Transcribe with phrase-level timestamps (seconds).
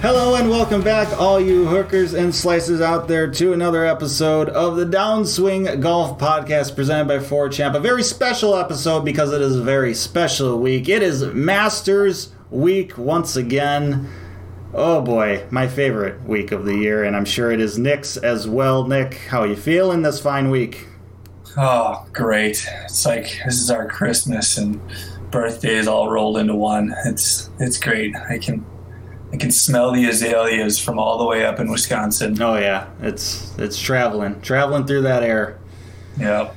[0.00, 4.76] Hello and welcome back, all you hookers and slices out there, to another episode of
[4.76, 7.76] the Downswing Golf Podcast presented by 4Champ.
[7.76, 10.88] A very special episode because it is a very special week.
[10.88, 14.08] It is Masters Week once again.
[14.72, 18.48] Oh boy, my favorite week of the year, and I'm sure it is Nic's as
[18.48, 18.86] well.
[18.86, 20.86] Nic, how you feeling this fine week?
[21.58, 22.66] Oh, great!
[22.84, 24.80] It's like this is our Christmas and
[25.30, 26.94] birthdays all rolled into one.
[27.04, 28.16] It's it's great.
[28.16, 28.64] I can
[29.32, 32.40] I can smell the azaleas from all the way up in Wisconsin.
[32.42, 35.58] Oh yeah, it's it's traveling, traveling through that air.
[36.18, 36.54] Yep.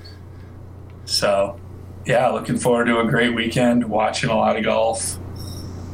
[1.05, 1.59] So,
[2.05, 3.89] yeah, looking forward to a great weekend.
[3.89, 5.17] Watching a lot of golf.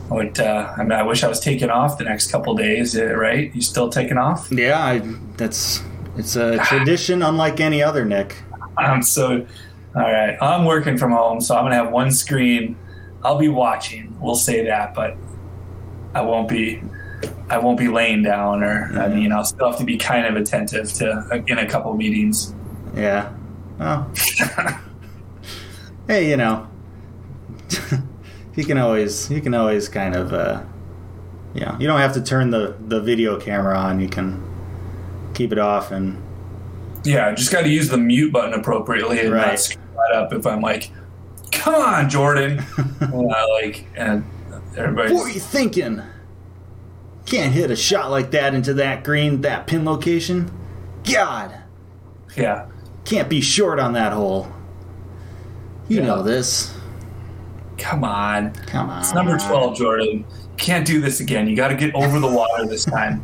[0.09, 0.39] I would.
[0.39, 2.97] Uh, I mean, I wish I was taking off the next couple days.
[2.97, 3.53] uh, Right?
[3.53, 4.51] You still taking off?
[4.51, 4.99] Yeah, I,
[5.37, 5.83] that's
[6.17, 8.35] it's a tradition unlike any other, Nic.
[8.77, 9.45] I'm so.
[9.95, 12.77] All right, I'm working from home, so I'm gonna have one screen.
[13.23, 14.15] I'll be watching.
[14.21, 15.17] We'll say that, but
[16.13, 16.81] I won't be.
[17.49, 20.35] I won't be laying down, or I mean, I'll still have to be kind of
[20.35, 22.53] attentive to in a couple meetings.
[22.95, 23.31] Yeah.
[23.79, 24.11] Well.
[26.07, 26.67] hey, you know,
[28.55, 30.63] you can always you can always kind of uh,
[31.53, 33.99] you know you don't have to turn the the video camera on.
[33.99, 34.43] You can
[35.33, 36.21] keep it off and
[37.03, 39.47] Yeah, just got to use the mute button appropriately and Right.
[39.47, 40.91] not screw that up if I'm like,
[41.51, 42.63] "Come on, Jordan,"
[42.99, 44.23] and I like, and
[44.77, 46.01] everybody's what are you thinking?
[47.25, 50.51] Can't hit a shot like that into that green, that pin location.
[51.11, 51.53] God,
[52.35, 52.67] yeah.
[53.05, 54.47] can't be short on that hole.
[55.87, 56.05] You Yeah.
[56.07, 56.73] know this.
[57.77, 58.99] Come on, Come on.
[58.99, 60.25] it's number twelve, Jordan.
[60.57, 61.47] Can't do this again.
[61.47, 63.23] You got to get over the water this time.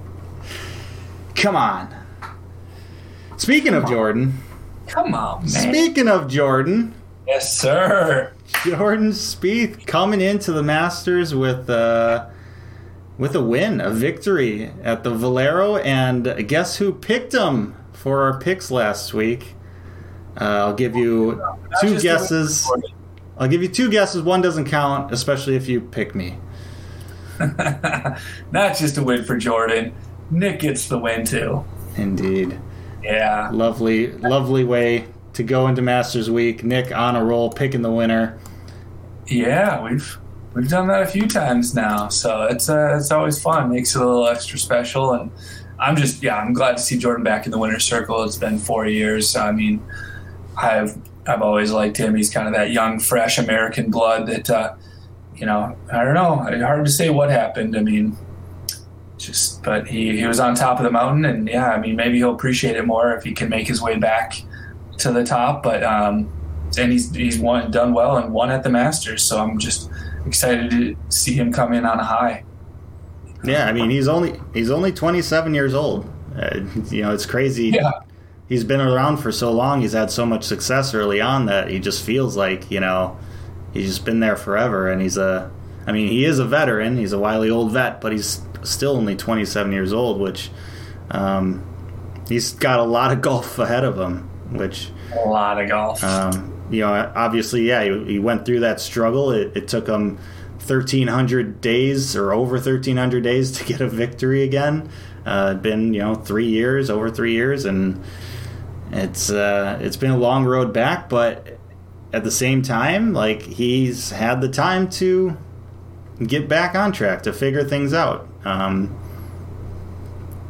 [1.35, 1.93] Come on.
[3.37, 4.39] Speaking of Jordan,
[4.87, 5.49] Come on, man.
[5.49, 6.93] speaking of Jordan,
[7.27, 8.31] yes, sir.
[8.63, 12.27] Jordan Spieth coming into the Masters with uh,
[13.17, 18.39] with a win, a victory at the Valero, and guess who picked him for our
[18.39, 19.53] picks last week?
[20.39, 21.41] Uh, I'll give you
[21.81, 22.71] two just a win guesses.
[23.37, 24.21] I'll give you two guesses.
[24.21, 26.37] One doesn't count, especially if you pick me.
[27.39, 29.93] Not just a win for Jordan.
[30.31, 31.63] Nic gets the win too.
[31.97, 32.59] Indeed,
[33.03, 33.49] Yeah.
[33.51, 35.05] lovely, lovely way
[35.35, 36.63] to go into Masters Week.
[36.63, 38.37] Nic on a roll, picking the winner.
[39.27, 40.17] Yeah, we've
[40.53, 43.71] we've done that a few times now, so it's uh, it's always fun.
[43.71, 45.31] Makes it a little extra special, and
[45.79, 48.23] I'm just yeah, I'm glad to see Jordan back in the winner's circle.
[48.23, 49.35] It's been four years.
[49.35, 49.85] I mean,
[50.57, 50.97] I've
[51.27, 52.15] I've always liked him.
[52.15, 54.75] He's kind of that young, fresh American blood that uh,
[55.35, 55.77] you know.
[55.91, 56.45] I don't know.
[56.47, 57.75] It's hard to say what happened.
[57.75, 58.17] I mean,
[59.17, 62.17] just but he he was on top of the mountain, and yeah, I mean maybe
[62.17, 64.41] he'll appreciate it more if he can make his way back
[64.99, 65.63] to the top.
[65.63, 66.31] But um,
[66.77, 69.23] and he's he's won done well and won at the Masters.
[69.23, 69.89] So I'm just
[70.25, 72.43] excited to see him come in on a high.
[73.43, 76.11] Yeah, I mean he's only he's only 27 years old.
[76.35, 77.69] Uh, you know, it's crazy.
[77.69, 77.91] Yeah,
[78.47, 79.81] He's been around for so long.
[79.81, 83.17] He's had so much success early on that he just feels like you know
[83.73, 84.91] he's just been there forever.
[84.91, 85.51] And he's a,
[85.85, 86.97] I mean, he is a veteran.
[86.97, 90.49] He's a wily old vet, but he's still only 27 years old, which
[91.11, 91.63] um,
[92.27, 94.29] he's got a lot of golf ahead of him.
[94.51, 96.03] Which a lot of golf.
[96.03, 99.31] um, you know, obviously, yeah, he, he went through that struggle.
[99.31, 100.17] It, it took him
[100.67, 104.89] 1,300 days or over 1,300 days to get a victory again.
[105.25, 108.03] Uh, been, you know, three years, over three years, and
[108.91, 111.09] it's uh, it's been a long road back.
[111.09, 111.57] But
[112.13, 115.35] at the same time, like he's had the time to
[116.25, 118.27] get back on track to figure things out.
[118.43, 118.95] Um,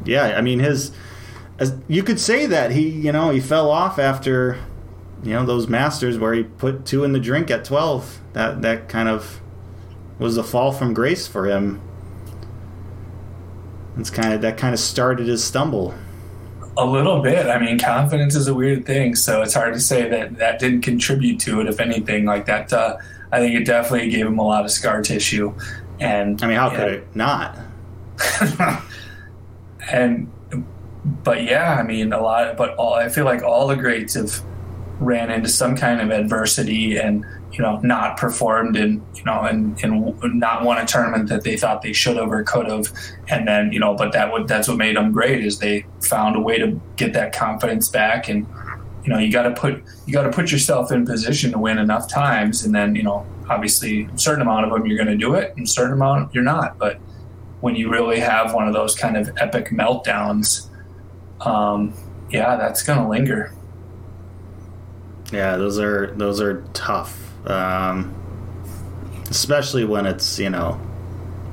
[0.06, 0.92] yeah, I mean his.
[1.58, 4.60] As you could say that he, you know, he fell off after
[5.24, 8.88] you know those masters where he put two in the drink at 12 that that
[8.88, 9.42] kind of
[10.20, 11.82] was a fall from grace for him
[13.98, 15.96] it's kind of that kind of started his stumble
[16.78, 17.48] a little bit.
[17.48, 20.82] I mean, confidence is a weird thing, so it's hard to say that that didn't
[20.82, 21.68] contribute to it.
[21.68, 22.98] If anything, like that, uh,
[23.32, 25.54] I think it definitely gave him a lot of scar tissue.
[26.00, 26.78] And i mean how yeah.
[26.78, 27.58] could it not
[29.92, 30.30] and
[31.06, 32.58] but yeah, I mean a lot.
[32.58, 34.42] But all I feel like all the greats have
[35.00, 39.82] ran into some kind of adversity and you know not performed and you know and
[39.84, 42.92] and not won a tournament that they thought they should have or could have.
[43.30, 46.36] And then you know but that would that's what made them great is they found
[46.36, 48.28] a way to get that confidence back.
[48.28, 48.48] And
[49.04, 51.78] you know you got to put you got to put yourself in position to win
[51.78, 52.66] enough times.
[52.66, 55.54] And then you know obviously a certain amount of them you're going to do it
[55.56, 56.80] and a certain amount you're not.
[56.80, 56.98] But
[57.62, 60.68] when you really have one of those kind of epic meltdowns
[61.42, 61.94] um,
[62.30, 63.52] yeah that's going to linger
[65.32, 67.16] Yeah, those are those are tough,
[67.48, 68.14] um,
[69.30, 70.80] especially when it's you know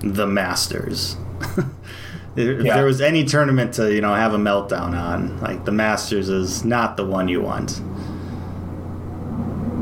[0.00, 1.16] the Masters.
[2.36, 2.76] if Yeah.
[2.76, 6.64] there was any tournament to you know have a meltdown on, like the Masters is
[6.64, 7.80] not the one you want.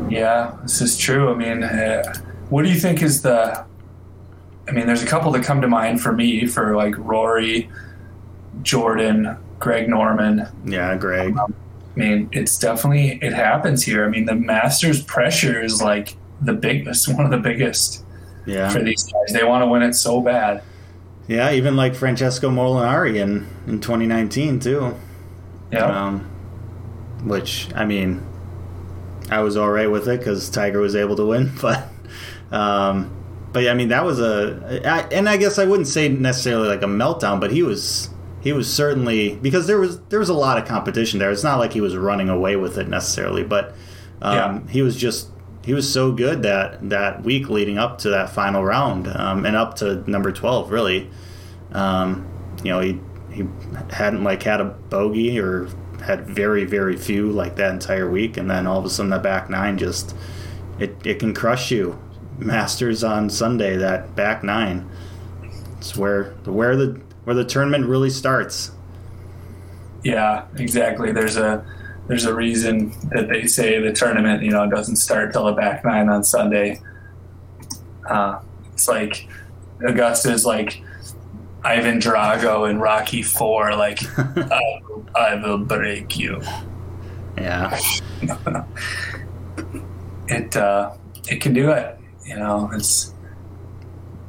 [0.09, 1.33] Yeah, this is true.
[1.33, 2.03] I mean, uh,
[2.49, 3.65] what do you think is the?
[4.69, 7.71] I mean, there's a couple that come to mind for me for like Rory,
[8.63, 10.49] Jordan, Greg Norman.
[10.65, 11.37] Yeah, Greg.
[11.39, 11.47] I
[11.95, 14.05] mean, it's definitely it happens here.
[14.05, 18.05] I mean, the Masters pressure is like the biggest, one of the biggest
[18.47, 19.39] Yeah, for these guys.
[19.39, 20.63] They want to win it so bad.
[21.29, 21.53] yeah.
[21.53, 24.95] Even like Francesco Molinari in in 2019 too.
[25.73, 26.21] Yeah, Um,
[27.25, 28.23] which I mean,
[29.31, 31.89] I was all right with it because Tiger was able to win, but
[32.53, 33.11] um,
[33.53, 36.69] but yeah, I mean that was a, I, and I guess I wouldn't say necessarily
[36.69, 38.10] like a meltdown, but he was
[38.41, 41.31] he was certainly because there was there was a lot of competition there.
[41.31, 43.75] It's not like he was running away with it necessarily, but
[44.23, 44.61] um, Yeah.
[44.71, 45.29] he was just
[45.65, 49.57] he was so good that that week leading up to that final round um, and
[49.57, 51.11] up to number twelve really.
[51.73, 52.27] Um,
[52.65, 52.99] you know he
[53.33, 53.45] he
[53.91, 55.69] hadn't like had a bogey or
[56.03, 59.19] had very very few like that entire week, and then all of a sudden the
[59.19, 60.17] back nine just
[60.79, 61.99] it it can crush you.
[62.39, 64.89] Masters on Sunday, that back nine.
[65.79, 66.99] It's where where the
[67.31, 68.73] where the tournament really starts.
[70.03, 71.13] yeah, exactly.
[71.13, 71.65] There's a
[72.09, 75.85] there's a reason that they say the tournament, you know, doesn't start till the back
[75.85, 76.81] nine on Sunday.
[78.05, 78.41] Uh,
[78.73, 79.29] it's like
[79.87, 80.83] Augusta's like
[81.63, 86.43] Ivan Drago in Rocky Four, like I, will, I will break you.
[87.39, 87.79] Yeah,
[90.27, 90.97] It uh,
[91.29, 92.71] it can do it, you know.
[92.73, 93.15] It's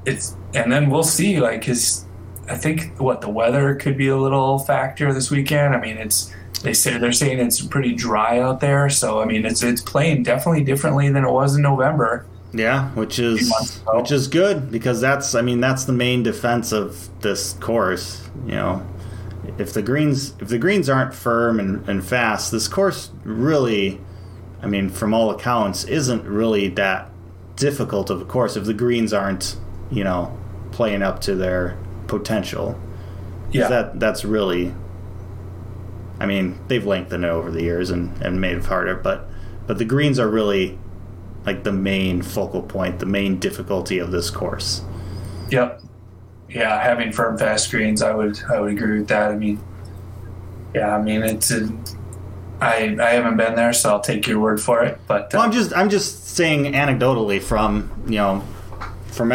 [0.05, 1.39] it's and then we'll see.
[1.39, 2.05] Like his,
[2.51, 5.73] I think what the weather could be a little factor this weekend.
[5.73, 6.33] I mean, it's
[6.63, 10.23] they say they're saying it's pretty dry out there, so I mean it's it's playing
[10.23, 12.25] definitely differently than it was in November.
[12.53, 13.53] yeah, which is
[13.93, 18.29] which is good because that's I mean that's the main defense of this course.
[18.45, 18.87] You know,
[19.57, 24.01] if the greens if the greens aren't firm and, and fast, this course really,
[24.61, 27.09] I mean, from all accounts, isn't really that
[27.55, 29.55] difficult of a course if the greens aren't
[29.89, 30.37] you know
[30.71, 31.77] playing up to their
[32.11, 32.79] potential.
[33.51, 34.73] Yeah, that that's really
[36.21, 39.27] I mean, they've lengthened it over the years and, and made it harder, but
[39.65, 40.77] but the greens are really
[41.47, 44.83] like the main focal point, the main difficulty of this course.
[45.49, 45.81] Yep.
[46.47, 49.31] Yeah, having firm fast greens, I would I would agree with that.
[49.31, 49.59] I mean,
[50.75, 51.67] yeah, I mean it's a,
[52.59, 54.99] I I haven't been there, so I'll take your word for it.
[55.07, 58.43] But uh, Well, I'm just I'm just saying anecdotally from you know
[59.07, 59.33] from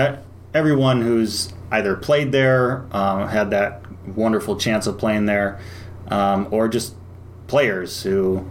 [0.54, 5.60] everyone who's either played there, um, had that wonderful chance of playing there,
[6.08, 6.94] um, or just
[7.46, 8.46] players who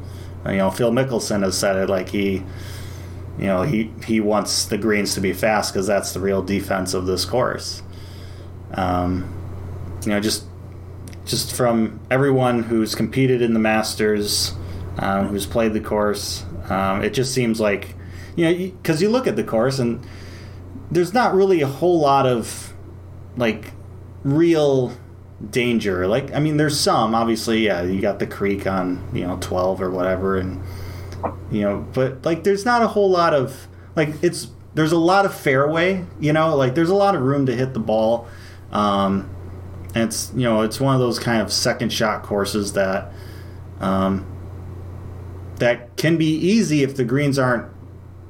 [0.46, 2.44] you know Phil Mickelson has said it like he
[3.38, 6.94] you know he he wants the greens to be fast because that's the real defense
[6.94, 7.82] of this course.
[8.74, 9.32] Um,
[10.04, 10.46] you know just
[11.26, 14.54] just from everyone who's competed in the Masters,
[15.00, 17.96] um, who's played the course, um, it just seems like,
[18.36, 20.06] you know, because you look at the course and
[20.92, 22.75] there's not really a whole lot of
[23.38, 23.72] like
[24.24, 24.94] real
[25.50, 26.08] danger.
[26.08, 29.82] Like, I mean, there's some, obviously, yeah, you got the creek on, you know, 12
[29.82, 30.64] or whatever, and,
[31.52, 35.26] you know, but like, there's not a whole lot of, like, it's, there's a lot
[35.26, 38.28] of fairway, you know, like, there's a lot of room to hit the ball.
[38.72, 39.30] Um,
[39.96, 43.12] and it's you know it's one of those kind of second shot courses that
[43.80, 44.28] um,
[45.56, 47.72] that can be easy if the greens aren't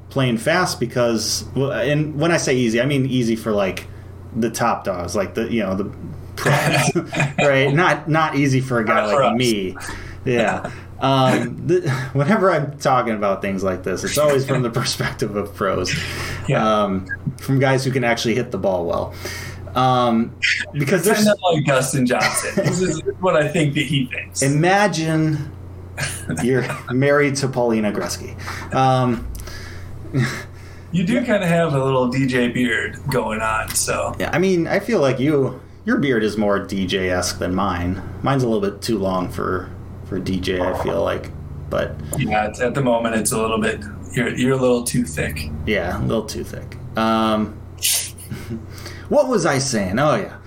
[0.09, 3.87] playing fast because and when I say easy I mean easy for like
[4.35, 5.89] the top dogs like the you know the
[6.35, 6.95] pros
[7.39, 9.37] right not not easy for a guy Not for like us.
[9.37, 9.77] me
[10.25, 15.35] yeah um, the, whenever I'm talking about things like this it's always from the perspective
[15.35, 15.93] of pros
[16.47, 16.83] Yeah.
[16.83, 19.13] um, from guys who can actually hit the ball well
[19.75, 20.33] um,
[20.71, 22.51] because there's kind of like Dustin Johnson.
[22.63, 24.41] this is what I think that he thinks.
[24.41, 25.51] Imagine
[26.41, 28.37] you're married to Paulina Gretzky.
[30.95, 34.65] You do kind of have a little DJ beard going on, so yeah, I mean,
[34.65, 38.01] I feel like you, your beard is more DJ esque than mine.
[38.23, 39.69] Mine's a little bit too long for
[40.05, 40.61] for DJ.
[40.61, 41.31] I feel like,
[41.69, 43.83] But Yeah, it's, at the moment it's a little bit.
[44.13, 45.51] You're you're a little too thick.
[45.65, 46.77] yeah, a little too thick.
[46.95, 47.59] Um,
[49.09, 49.99] what was I saying?
[49.99, 50.37] Oh yeah.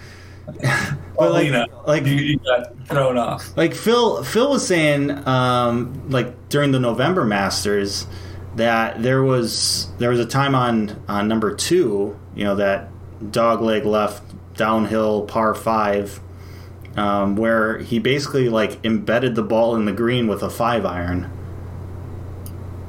[1.18, 3.54] but like, you like you, you got thrown off.
[3.58, 8.06] like Phil Phil was saying um, like during the November Masters
[8.58, 12.90] that there was there was a time on on number 2, you know that
[13.32, 14.22] dog leg left
[14.54, 16.20] downhill par 5
[16.96, 21.30] um, where he basically like embedded the ball in the green with a 5 iron.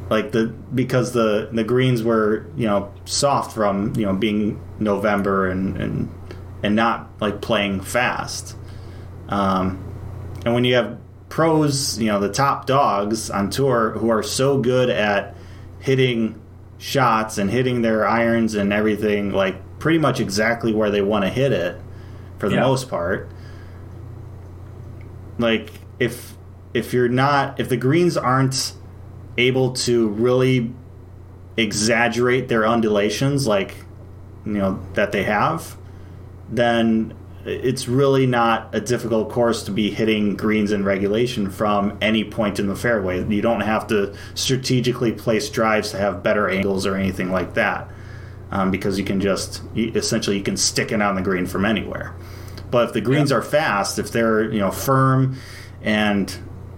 [0.09, 5.47] Like the because the the greens were, you know, soft from, you know, being November
[5.47, 6.11] and and
[6.63, 8.55] and not like playing fast.
[9.27, 9.83] Um,
[10.43, 10.97] and when you have
[11.29, 15.35] pros, you know, the top dogs on tour who are so good at
[15.79, 16.39] hitting
[16.77, 21.29] shots and hitting their irons and everything, like pretty much exactly where they want to
[21.29, 21.79] hit it
[22.37, 22.61] for the Yeah.
[22.61, 23.29] most part.
[25.37, 26.35] Like if
[26.73, 28.73] if you're not if the greens aren't
[29.37, 30.73] able to really
[31.57, 33.75] exaggerate their undulations like
[34.45, 35.75] you know that they have
[36.49, 37.13] then
[37.45, 42.59] it's really not a difficult course to be hitting greens in regulation from any point
[42.59, 43.25] in the fairway.
[43.27, 47.89] You don't have to strategically place drives to have better angles or anything like that,
[48.51, 52.13] um, because you can just essentially you can stick it on the green from anywhere.
[52.71, 55.37] But if the greens are fast, if they're you know firm,
[55.81, 56.29] and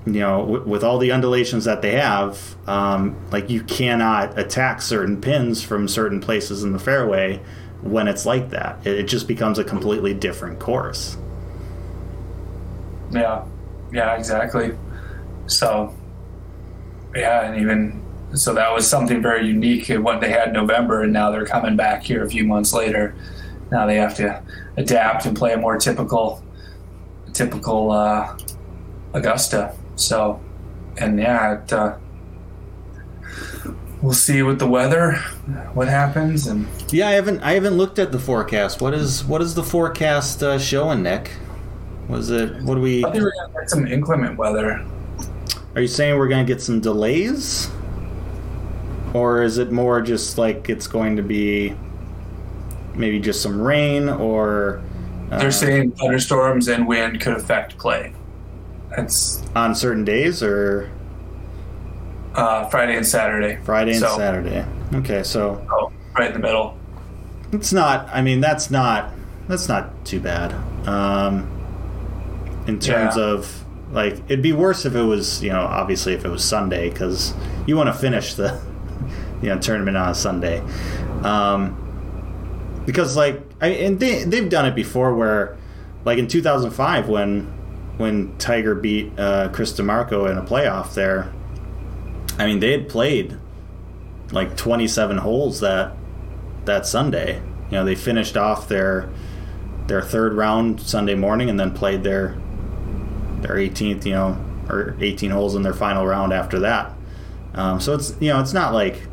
[0.06, 4.84] you know w- with all the undulations that they have, um, like you cannot attack
[4.84, 7.42] certain pins from certain places in the fairway
[7.82, 8.86] when it's like that.
[8.86, 11.18] It, just becomes a completely different course.
[13.12, 13.46] Yeah,
[13.92, 14.78] yeah, exactly.
[15.48, 15.96] So,
[17.16, 18.02] yeah, and even
[18.34, 21.76] so, that was something very unique in what they had November, and now they're coming
[21.76, 23.14] back here a few months later.
[23.72, 24.42] Now they have to
[24.78, 26.42] adapt and play a more typical,
[27.34, 28.38] typical uh,
[29.14, 29.76] Augusta.
[29.96, 30.40] So,
[30.98, 31.98] and yeah, it, uh,
[34.02, 35.14] we'll see with the weather
[35.74, 38.82] what happens, and Yeah, I haven't I haven't looked at the forecast.
[38.82, 41.32] What is what is the forecast uh, showing, Nic?
[42.08, 43.06] Was it what do we?
[43.06, 44.86] I think we're gonna get some inclement weather.
[45.74, 47.70] Are you saying we're going to get some delays,
[49.14, 51.74] or is it more just like it's going to be
[52.94, 54.82] maybe just some rain, or
[55.32, 58.14] uh, They're saying thunderstorms and wind could affect play.
[58.90, 60.92] That's on certain days or
[62.36, 63.58] uh, Friday and Saturday.
[63.64, 64.66] Friday and So- Saturday?
[64.94, 66.78] Okay, so Oh, right in the middle.
[67.52, 68.10] it's not.
[68.14, 69.12] I mean, that's not
[69.48, 70.54] that's not too bad.
[70.88, 71.48] Um,
[72.68, 73.24] in terms Yeah.
[73.24, 76.90] of like, it'd be worse if it was you know obviously if it was Sunday
[76.90, 77.34] because
[77.68, 78.60] you want to finish the
[79.42, 80.62] you know tournament on a Sunday.
[81.24, 81.78] Um,
[82.86, 85.58] because like I and they they've done it before where
[86.06, 87.52] like in 2005 when
[87.98, 91.32] when Tiger beat uh, Chris DiMarco in a playoff there.
[92.42, 93.38] I mean, they had played
[94.32, 95.96] like 27 holes that
[96.66, 97.36] that Sunday.
[97.70, 99.10] You know, they finished off their
[99.86, 102.36] their third round Sunday morning and then played their
[103.42, 106.94] their 18th, you know, or 18 holes in their final round after that.
[107.54, 109.04] Um, so it's you know, it's not like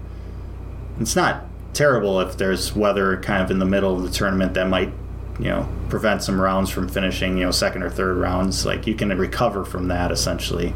[0.99, 1.45] it's not
[1.75, 4.93] terrible if there's weather kind of in the middle of the tournament that might
[5.39, 8.95] you know prevent some rounds from finishing you know second or third rounds like you
[8.95, 10.75] can recover from that essentially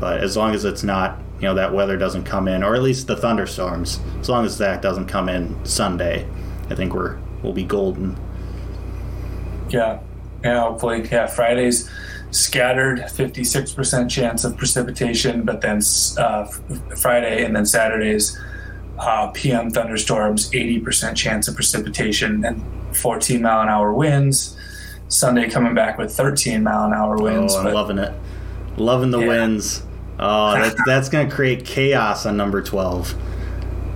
[0.00, 2.82] but as long as it's not you know that weather doesn't come in or at
[2.82, 6.26] least the thunderstorms as long as that doesn't come in sunday
[6.70, 8.16] i think we're we'll be golden
[9.68, 9.98] Yeah,
[10.44, 10.60] yeah.
[10.60, 11.26] Hopefully, yeah.
[11.26, 11.90] Friday's
[12.30, 15.80] scattered, fifty-six percent chance of precipitation, but then
[16.18, 16.44] uh,
[16.96, 18.38] Friday and then Saturday's
[18.98, 22.62] uh, PM thunderstorms, eighty percent chance of precipitation and
[22.96, 24.56] fourteen mile an hour winds.
[25.08, 27.54] Sunday coming back with thirteen mile an hour winds.
[27.54, 28.12] oh i'm but- loving it
[28.76, 29.26] loving the Yeah.
[29.28, 29.82] winds
[30.18, 33.14] oh that, that's gonna create chaos on number 12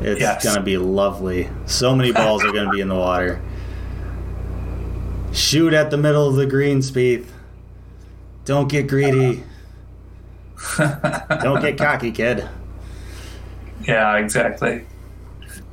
[0.03, 0.45] it's Yes.
[0.45, 3.41] gonna be lovely so many balls are gonna be in the water
[5.33, 7.27] shoot at the middle of the green Spieth.
[8.45, 9.43] don't get greedy
[10.79, 12.47] don't get cocky kid
[13.83, 14.85] Yeah, exactly.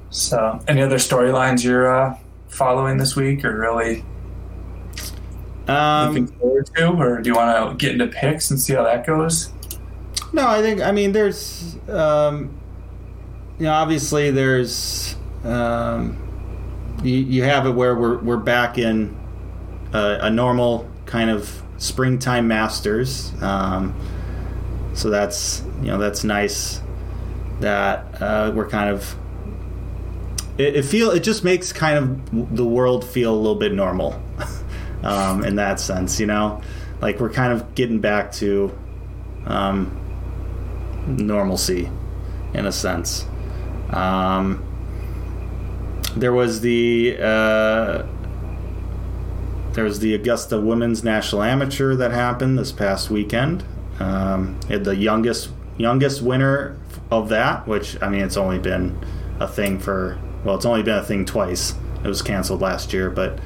[0.10, 2.16] So, any other storylines you're uh,
[2.48, 4.06] following this week, or really
[5.68, 8.84] um, looking forward to, or do you want to get into picks and see how
[8.84, 9.52] that goes?
[10.38, 12.56] No, I think I mean there's um,
[13.58, 16.16] you know obviously there's um,
[17.04, 19.18] you, you have it where we're we're back in
[19.94, 24.00] a, a normal kind of springtime Masters, um,
[24.94, 26.84] so that's you know that's nice
[27.60, 29.16] that uh, we're kind of
[30.60, 34.22] it, it feel it just makes kind of the world feel a little bit normal
[35.02, 36.62] um, in that sense, you know,
[37.02, 38.72] like we're kind of getting back to
[39.48, 39.97] um,
[41.08, 41.90] normalcy,
[42.54, 43.26] in a sense.
[43.90, 44.64] Um,
[46.16, 48.06] there was the uh,
[49.74, 53.64] there was the Augusta Women's National Amateur that happened this past weekend.
[54.00, 56.78] Um, had the youngest youngest winner
[57.12, 58.98] of that, which I mean, it's only been
[59.40, 61.76] a thing for well, it's only been a thing twice.
[62.04, 63.40] It was canceled last year, but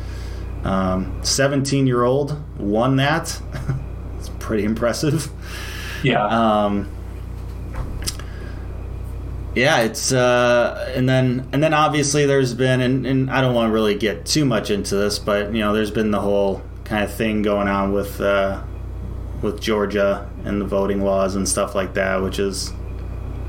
[0.63, 3.41] 17 um, year old won that.
[4.17, 5.29] it's pretty impressive.
[6.03, 6.25] Yeah.
[6.25, 6.89] Um,
[9.55, 13.69] yeah, it's uh, and then and then obviously there's been and, and I don't want
[13.69, 17.03] to really get too much into this, but you know there's been the whole kind
[17.03, 18.63] of thing going on with uh,
[19.41, 22.71] with Georgia and the voting laws and stuff like that, which is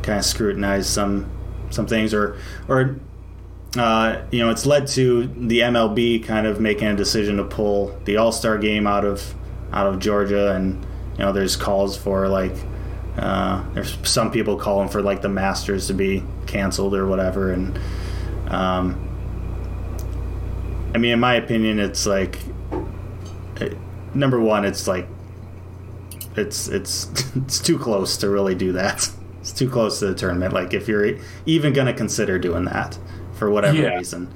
[0.03, 1.31] kind of scrutinized some
[1.71, 2.97] some things or or
[3.77, 7.97] uh, you know it's led to the MLB kind of making a decision to pull
[8.07, 9.35] the All Star game out of
[9.73, 12.57] out of Georgia, and you know there's calls for like
[13.17, 17.79] uh, there's some people calling for like the Masters to be canceled or whatever, and
[18.49, 19.09] um,
[20.95, 22.39] I mean, in my opinion, it's like
[23.57, 23.77] it,
[24.15, 25.07] number one, it's like
[26.37, 29.11] it's it's it's too close to really do that.
[29.43, 30.53] It's too close to the tournament.
[30.53, 32.97] Like if you're even going to consider doing that
[33.33, 33.97] for whatever yeah.
[33.97, 34.33] reason,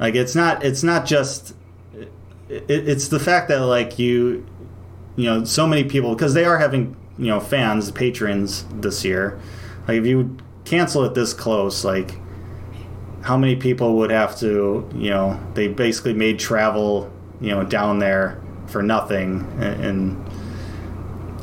[0.00, 1.54] like it's not it's not just
[2.48, 4.44] it, it's the fact that like you
[5.14, 9.38] you know so many people because they are having you know fans patrons this year.
[9.88, 12.18] Like if you cancel it this close like
[13.22, 17.98] how many people would have to you know they basically made travel you know down
[17.98, 20.30] there for nothing and and,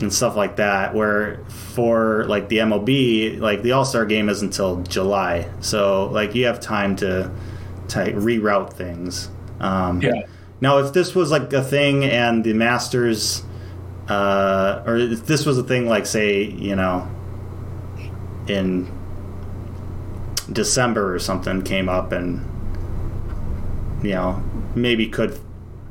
[0.02, 4.82] and stuff like that where for like the MLB like the All-Star game is until
[4.84, 5.50] July.
[5.62, 7.32] So like you have time to
[7.90, 9.30] to reroute things.
[9.60, 10.26] Um, yeah.
[10.62, 13.44] now if this was like a thing and the Masters
[14.08, 17.10] uh, or if this was a thing like say you know
[18.48, 18.92] in
[20.52, 22.46] December or something came up and
[24.04, 24.44] you know
[24.76, 25.40] maybe could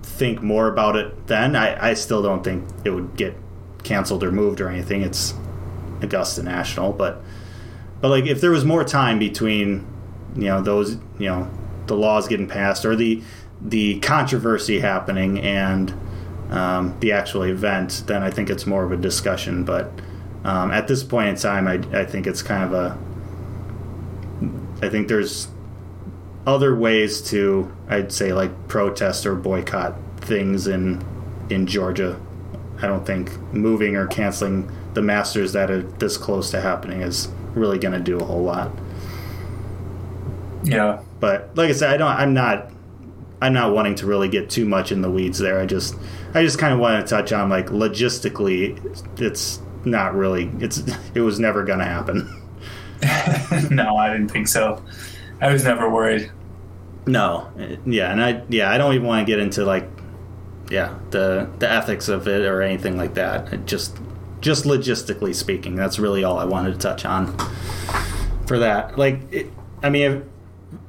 [0.02, 1.57] think more about it then.
[1.57, 3.37] I, I still don't think it would get
[3.83, 5.02] canceled or moved or anything.
[5.02, 5.34] It's
[6.02, 7.23] Augusta National but
[8.00, 9.86] but like if there was more time between
[10.34, 11.49] you know those you know
[11.86, 13.23] the laws getting passed or the
[13.60, 15.95] the controversy happening and
[16.52, 19.65] um, the actual event, then I think it's more of a discussion.
[19.65, 19.91] But
[20.45, 22.99] um, at this point in time, I, I think it's kind of a.
[24.84, 25.49] I think there's
[26.47, 31.04] other ways to, I'd say, like protest or boycott things in
[31.49, 32.21] in Georgia.
[32.82, 37.28] I don't think moving or canceling the Masters that are this close to happening is
[37.54, 38.71] really going to do a whole lot.
[40.65, 42.10] Yeah, but like I said, I don't.
[42.10, 42.72] I'm not.
[43.43, 45.59] I'm not wanting to really get too much in the weeds there.
[45.59, 45.97] I just
[46.35, 50.50] I just kind of want to touch on like logistically, it's not really.
[50.61, 50.83] It's
[51.15, 52.39] it was never going to happen.
[53.71, 54.83] no, I didn't think so.
[55.41, 56.31] I was never worried.
[57.05, 57.50] No,
[57.85, 59.89] yeah, and I yeah I don't even want to get into like
[60.71, 63.52] yeah the the ethics of it or anything like that.
[63.52, 63.99] It just
[64.43, 67.37] just logistically speaking, that's really all I wanted to touch on
[68.47, 68.99] for that.
[68.99, 69.50] Like, it,
[69.83, 70.28] I mean,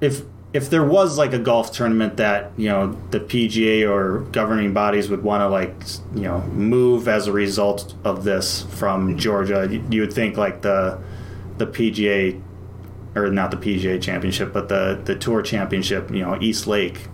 [0.02, 4.20] if, if if there was like a golf tournament that you know the PGA or
[4.32, 5.74] governing bodies would want to like
[6.14, 11.02] you know move as a result of this from Georgia, you, would think like the
[11.58, 12.40] the PGA
[13.16, 17.08] or not the PGA Championship, but the the Tour Championship, you know, East Lake,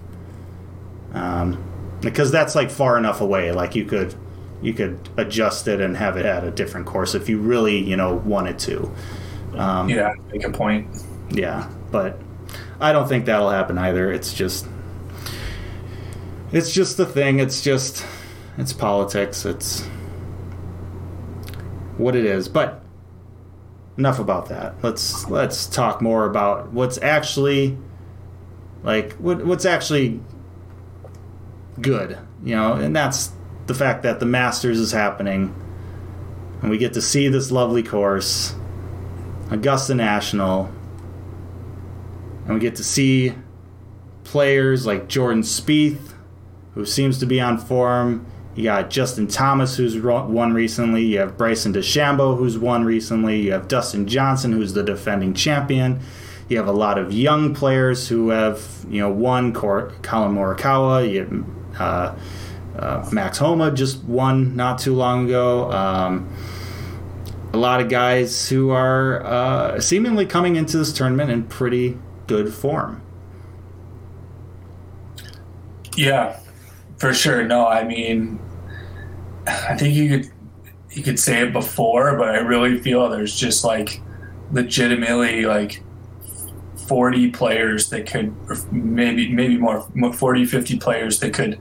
[1.14, 1.64] um,
[2.02, 3.54] because that's like far enough away.
[3.54, 4.16] Like you could
[4.62, 7.96] you could adjust it and have it at a different course if you really you
[7.96, 8.92] know wanted to.
[9.54, 10.88] Um, yeah, make a point.
[11.32, 12.20] Yeah, but
[12.80, 14.12] I don't think that'll happen either.
[14.12, 14.66] It's just
[16.52, 17.40] it's just the thing.
[17.40, 18.06] It's just
[18.58, 19.46] it's politics.
[19.46, 19.82] It's
[21.98, 22.48] what it is.
[22.48, 22.82] But
[23.98, 24.76] enough about that.
[24.82, 27.78] Let's let's talk more about what's actually
[28.84, 30.22] like what what's actually
[31.82, 33.32] good, you know, and that's
[33.68, 35.54] the fact that the Masters is happening
[36.62, 38.56] and we get to see this lovely course,
[39.52, 40.72] Augusta National,
[42.50, 43.32] and we get to see
[44.24, 46.16] players like Jordan Spieth,
[46.74, 48.26] who seems to be on form.
[48.56, 51.06] You got Justin Thomas, who's won recently.
[51.06, 53.40] You have Bryson DeChambeau, who's won recently.
[53.40, 56.00] You have Dustin Johnson, who's the defending champion.
[56.48, 59.54] You have a lot of young players who have, you know, won.
[59.54, 61.08] Collin Morikawa.
[61.08, 61.46] You
[61.78, 62.18] uh,
[62.76, 65.72] uh, Max Homa just won not too long ago.
[65.72, 66.28] Um,
[67.54, 71.96] a lot of guys who are uh, seemingly coming into this tournament in pretty
[72.30, 73.02] good form.
[75.98, 76.40] Yeah,
[76.98, 77.44] for sure.
[77.44, 78.40] No, I mean,
[79.48, 80.32] I think you could
[80.92, 84.02] you could say it before, but I really feel there's just like
[84.52, 85.84] legitimately like
[86.88, 88.34] 40 players that could,
[88.72, 89.82] maybe maybe more,
[90.14, 91.60] 40, 50 players that could.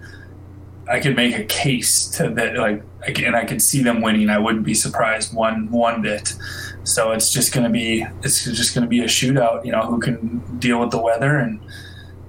[0.90, 2.82] I could make a case to that, like,
[3.20, 4.30] and I could see them winning.
[4.30, 6.34] I wouldn't be surprised one one bit.
[6.88, 9.64] So it's just going to be it's just going to be a shootout.
[9.64, 11.60] You know, who can deal with the weather and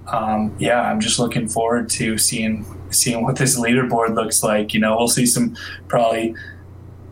[0.08, 4.74] um, yeah, I'm just looking forward to seeing seeing what this leaderboard looks like.
[4.74, 5.56] You know, we'll see some
[5.88, 6.36] probably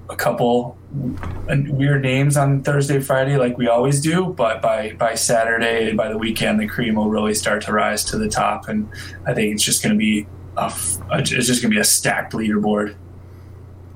[0.09, 4.33] a couple weird names on Thursday, Friday, like we always do.
[4.33, 8.03] But by by Saturday, and by the weekend, the cream will really start to rise
[8.05, 8.89] to the top, and
[9.25, 10.73] I think it's just going to be a,
[11.11, 12.95] it's just going to be a stacked leaderboard.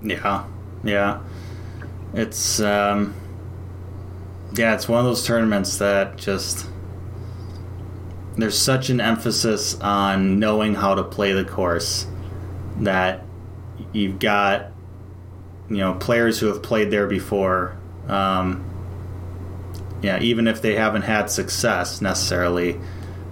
[0.03, 0.45] Yeah,
[0.83, 1.21] yeah,
[2.13, 3.15] it's um,
[4.53, 6.67] yeah, it's one of those tournaments that just
[8.37, 12.07] there's such an emphasis on knowing how to play the course
[12.79, 13.25] that
[13.93, 14.71] you've got
[15.69, 17.77] you know players who have played there before.
[18.07, 18.67] Um,
[20.01, 22.79] yeah, even if they haven't had success necessarily,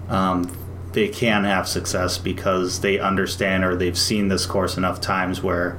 [0.08, 0.50] um,
[0.92, 5.76] they can have success because they understand or they've seen this course enough times where,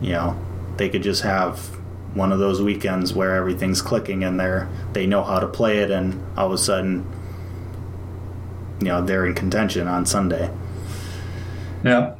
[0.00, 0.38] you know,
[0.76, 1.78] they could just have
[2.14, 5.90] one of those weekends where everything's clicking and they're they know how to play it
[5.90, 7.06] and all of a sudden,
[8.80, 10.50] you know, they're in contention on Sunday.
[11.84, 12.16] Yeah.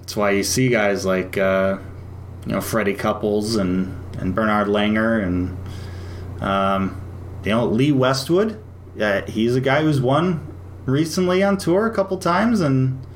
[0.00, 1.78] That's why you see guys like uh,
[2.46, 7.00] you know Freddie Couples and and Bernhard Langer and um,
[7.44, 8.60] you know Lee Westwood.
[8.96, 10.46] Yeah, he's a guy who's won
[10.84, 13.06] recently on tour a couple times and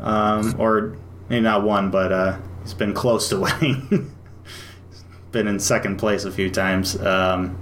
[0.00, 0.96] um, or
[1.28, 4.13] maybe not won, but uh, he's been close to winning.
[5.34, 6.98] Been in second place a few times.
[6.98, 7.58] Um,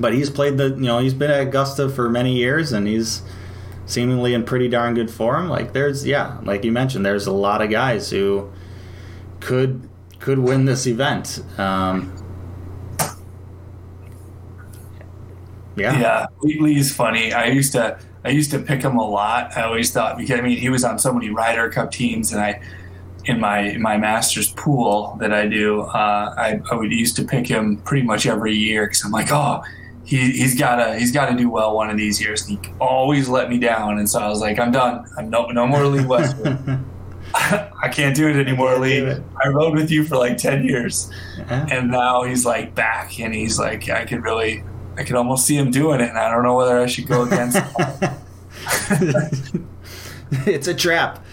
[0.00, 3.22] but he's played the you know he's been at Augusta for many years and he's
[3.86, 5.48] seemingly in pretty darn good form.
[5.48, 8.50] Like there's yeah, like you mentioned, there's a lot of guys who
[9.38, 11.44] could could win this event.
[11.58, 12.12] Um,
[15.76, 16.26] yeah, yeah.
[16.42, 17.32] Lee's funny.
[17.32, 19.56] I used to I used to pick him a lot.
[19.56, 22.40] I always thought because I mean he was on so many Ryder Cup teams, and
[22.40, 22.60] I
[23.26, 27.24] in my in my Masters pool that I do, uh, I, I would used to
[27.24, 29.62] pick him pretty much every year because I'm like, oh,
[30.04, 32.46] he, he's gotta he's gotta do well one of these years.
[32.48, 35.06] And he always let me down, and so I was like, I'm done.
[35.16, 36.84] I'm no no more Lee Westwood.
[37.34, 39.04] I can't do it anymore, Lee.
[39.04, 41.66] I rode with you for like ten years, yeah.
[41.68, 44.62] and now he's like back, and he's like, I could really,
[44.96, 47.22] I could almost see him doing it, and I don't know whether I should go
[47.22, 47.58] against.
[50.46, 51.24] it's a trap.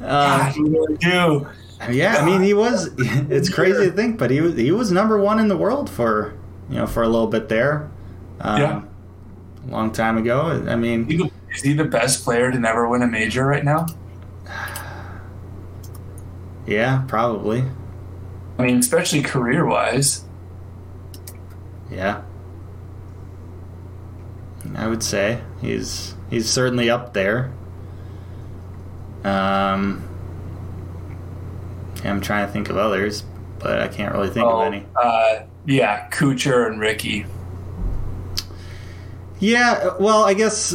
[0.00, 1.46] Um, God, really do.
[1.90, 2.90] Yeah, I mean, he was.
[3.30, 6.34] It's crazy to think, but he was he was number one in the world for
[6.68, 7.90] you know for a little bit there.
[8.40, 8.82] Um, yeah,
[9.66, 10.64] a long time ago.
[10.68, 13.86] I mean, is he the best player to never win a major right now?
[16.66, 17.64] Yeah, probably.
[18.58, 20.24] I mean, especially career wise.
[21.90, 22.22] Yeah.
[24.76, 27.52] I would say he's he's certainly up there.
[29.24, 30.06] Um,
[32.04, 33.24] I'm trying to think of others,
[33.58, 34.86] but I can't really think oh, of any.
[34.94, 37.26] Uh, yeah, Kuchar and Rickie.
[39.40, 40.74] Yeah, well, I guess,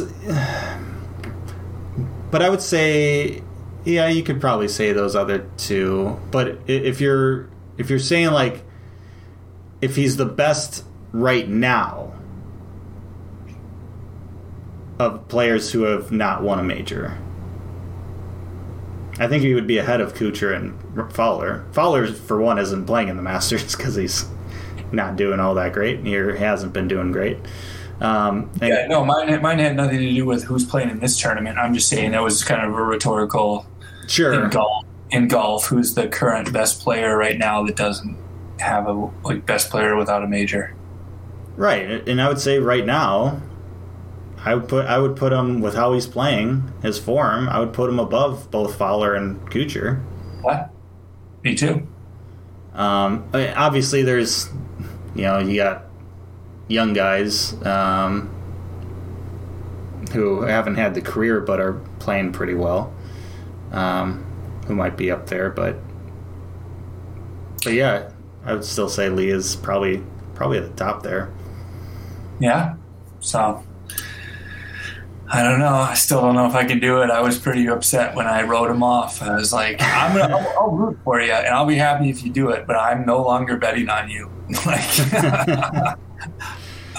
[2.30, 3.42] but I would say
[3.84, 6.18] yeah, you could probably say those other two.
[6.30, 8.62] But if you're if you're saying like
[9.80, 12.12] if he's the best right now
[14.98, 17.18] of players who have not won a major,
[19.20, 21.64] I think he would be ahead of Kuchar and Fowler.
[21.72, 24.24] Fowler, for one, isn't playing in the Masters because he's
[24.92, 26.00] not doing all that great.
[26.04, 27.38] He hasn't been doing great.
[28.00, 31.58] Um, yeah, no, mine, mine had nothing to do with who's playing in this tournament.
[31.58, 33.66] I'm just saying that was kind of a rhetorical.
[34.08, 34.32] Sure.
[34.32, 38.16] In golf, in golf, who's the current best player right now that doesn't
[38.58, 40.74] have a like best player without a major?
[41.56, 43.42] Right, and I would say right now,
[44.44, 47.48] I would put I would put him with how he's playing his form.
[47.48, 50.02] I would put him above both Fowler and Kuchar.
[50.40, 50.70] What?
[51.44, 51.86] Me too.
[52.74, 54.48] Um, obviously, there's
[55.14, 55.84] you know you got
[56.68, 58.30] young guys um,
[60.12, 62.94] who haven't had the career but are playing pretty well,
[63.72, 64.24] um,
[64.66, 65.50] who might be up there.
[65.50, 65.76] But
[67.62, 68.10] but yeah,
[68.44, 70.02] I would still say Lee is probably
[70.34, 71.30] probably at the top there.
[72.38, 72.76] Yeah.
[73.18, 73.62] So
[75.32, 75.74] I don't know.
[75.74, 77.10] I still don't know if I can do it.
[77.10, 79.22] I was pretty upset when I wrote him off.
[79.22, 82.24] I was like, I'm gonna, I'll, I'll root for you, and I'll be happy if
[82.24, 82.66] you do it.
[82.66, 84.28] But I'm no longer betting on you.
[84.66, 84.82] like,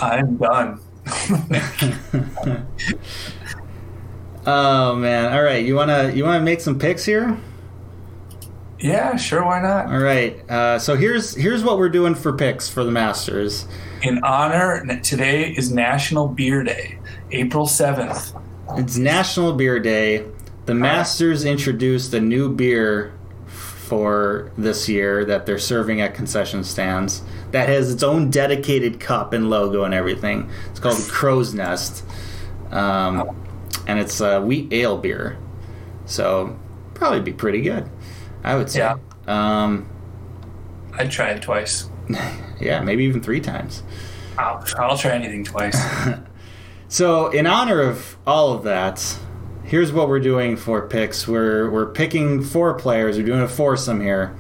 [0.02, 0.80] I'm done.
[4.46, 5.34] oh man!
[5.34, 7.38] All right, you wanna you wanna make some picks here?
[8.80, 9.88] Yeah, sure, why not?
[9.88, 10.50] All right.
[10.50, 13.68] Uh, so here's here's what we're doing for picks for the Masters.
[14.02, 16.98] In honor, today is National Beer Day,
[17.32, 18.40] April 7th.
[18.78, 20.26] It's National Beer Day.
[20.66, 23.18] The Masters introduced a new beer
[23.48, 29.34] for this year that they're serving at concession stands that has its own dedicated cup
[29.34, 30.50] and logo and everything.
[30.70, 32.06] It's called Crow's Nest,
[32.72, 33.36] um,
[33.88, 35.38] and it's a wheat ale beer.
[36.06, 36.58] So
[36.94, 37.90] probably be pretty good,
[38.44, 38.80] I would say.
[38.80, 38.98] Yeah.
[39.28, 39.90] Um,
[40.94, 41.90] I'd try it twice.
[42.60, 43.84] yeah, maybe even three times.
[44.38, 45.78] I'll, I'll try anything twice.
[46.92, 49.18] So, in honor of all of that,
[49.64, 51.26] here's what we're doing for picks.
[51.26, 53.16] We're we're picking four players.
[53.16, 54.36] We're doing a foursome here.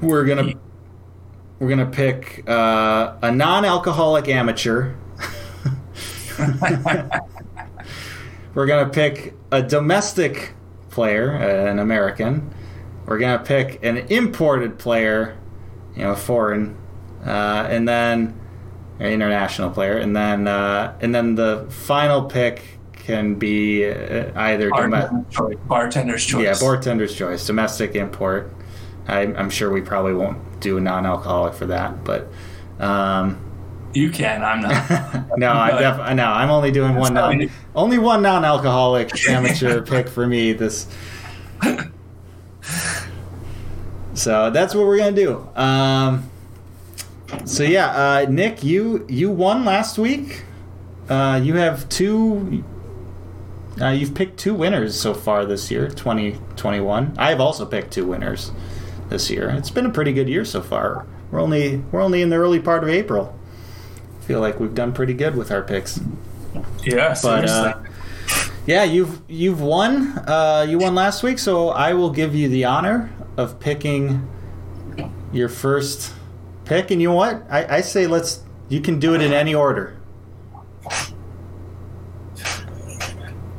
[0.00, 0.52] We're gonna
[1.58, 4.94] we're gonna pick uh, a non-alcoholic amateur.
[8.54, 10.54] we're gonna pick a domestic
[10.88, 12.54] player, an American.
[13.06, 15.36] We're gonna pick an imported player,
[15.96, 16.76] you know, a foreign,
[17.26, 18.38] uh, and then
[19.00, 22.62] international player, and then uh, and then the final pick
[22.94, 24.70] can be uh, either.
[24.70, 25.56] Bartender's choice.
[25.66, 26.44] Bartender's choice.
[26.44, 28.52] Yeah, bartender's choice, domestic import.
[29.06, 32.28] I, I'm sure we probably won't do a non-alcoholic for that, but
[32.78, 33.38] um,
[33.94, 35.28] You can, I'm not.
[35.38, 40.26] no, I def- no, I'm only doing one non- only one non-alcoholic amateur pick for
[40.26, 40.52] me.
[40.52, 40.86] This,
[44.14, 45.48] so that's what we're gonna do.
[45.56, 46.28] Um,
[47.44, 50.44] so yeah, uh, Nic, you you won last week.
[51.08, 52.64] Uh, you have two.
[53.80, 57.14] Uh, you've picked two winners so far this year, 2021.
[57.16, 58.50] I have also picked two winners
[59.08, 59.50] this year.
[59.50, 61.06] It's been a pretty good year so far.
[61.30, 63.38] We're only we're only in the early part of April.
[64.22, 66.00] feel like we've done pretty good with our picks.
[66.84, 67.74] Yeah, But uh,
[68.66, 70.18] yeah, you've you've won.
[70.26, 74.28] Uh, you won last week, so I will give you the honor of picking
[75.32, 76.12] your first
[76.68, 76.90] pick.
[76.90, 77.42] And you know what?
[77.50, 78.44] I, I say let's.
[78.68, 79.98] You can do it in any order.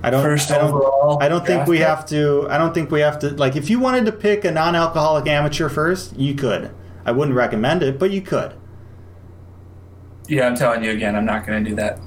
[0.01, 0.23] I don't.
[0.23, 1.21] First I don't, overall.
[1.21, 1.87] I don't think we pick?
[1.87, 2.47] have to.
[2.49, 3.31] I don't think we have to.
[3.31, 6.73] Like, if you wanted to pick a non-alcoholic amateur first, you could.
[7.05, 8.53] I wouldn't recommend it, but you could.
[10.27, 11.99] Yeah, I'm telling you again, I'm not going to do that.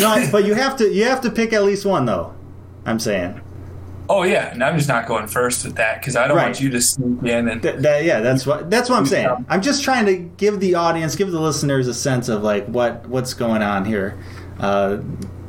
[0.00, 0.88] No, but you have to.
[0.92, 2.34] You have to pick at least one, though.
[2.84, 3.40] I'm saying.
[4.10, 6.44] Oh yeah, and I'm just not going first with that because I don't Right.
[6.46, 9.28] want you to sneak in and Th- that, yeah, that's what that's what I'm saying.
[9.50, 13.06] I'm just trying to give the audience, give the listeners a sense of like what
[13.08, 14.18] what's going on here.
[14.58, 14.98] Uh,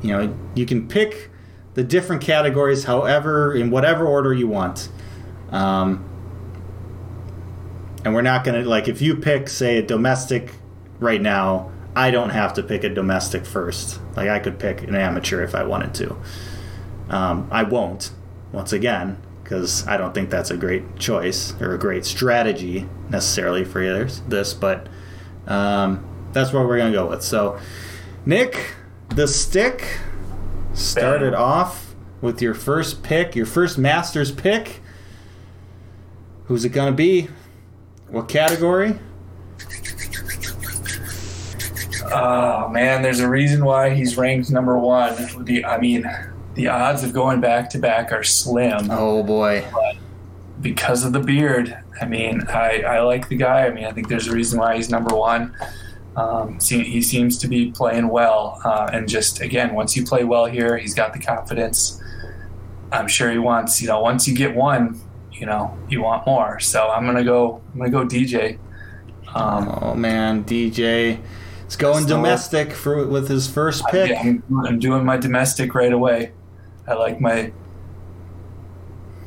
[0.02, 1.30] you know, you can pick
[1.76, 4.90] the different categories, however, in whatever order you want.
[5.52, 6.04] Um,
[8.04, 10.52] and we're not gonna like if you pick, say, a domestic
[11.00, 11.72] right now.
[11.96, 14.00] I don't have to pick a domestic first.
[14.16, 16.16] Like I could pick an amateur if I wanted to.
[17.10, 18.12] Um, I won't,
[18.52, 23.64] once again, because I don't think that's a great choice or a great strategy necessarily
[23.64, 23.82] for
[24.28, 24.88] this, but
[25.48, 27.24] um, that's what we're going to go with.
[27.24, 27.60] So,
[28.26, 28.76] Nic,
[29.10, 30.00] the stick
[30.74, 31.42] started Bam.
[31.42, 34.82] off with your first pick, your first Masters pick.
[36.46, 37.30] Who's it going to be?
[38.10, 39.00] What category?
[42.12, 45.16] Oh man, there's a reason why he's ranked number one.
[45.46, 46.10] The I mean,
[46.60, 49.66] the odds of going back to back are slim Oh, boy.
[49.74, 49.96] But
[50.60, 51.74] because of the beard.
[52.02, 53.66] I mean, I, I like the guy.
[53.66, 55.56] I mean, I think there's a reason why he's number one.
[56.18, 60.46] Um, he seems to be playing well, uh, and just again, once you play well
[60.48, 62.02] here, he's got the confidence.
[62.92, 63.82] I'm sure he wants.
[63.82, 65.00] You know, once you get one,
[65.32, 66.60] you know, you want more.
[66.60, 67.62] So I'm gonna go.
[67.74, 68.58] I'm gonna go DJ.
[69.34, 70.44] Um, Oh, man.
[70.44, 71.20] DJ
[71.70, 74.10] is going So- domestic for with his first pick.
[74.10, 76.34] Yeah, I'm, I'm doing my domestic right away.
[76.90, 77.52] I like my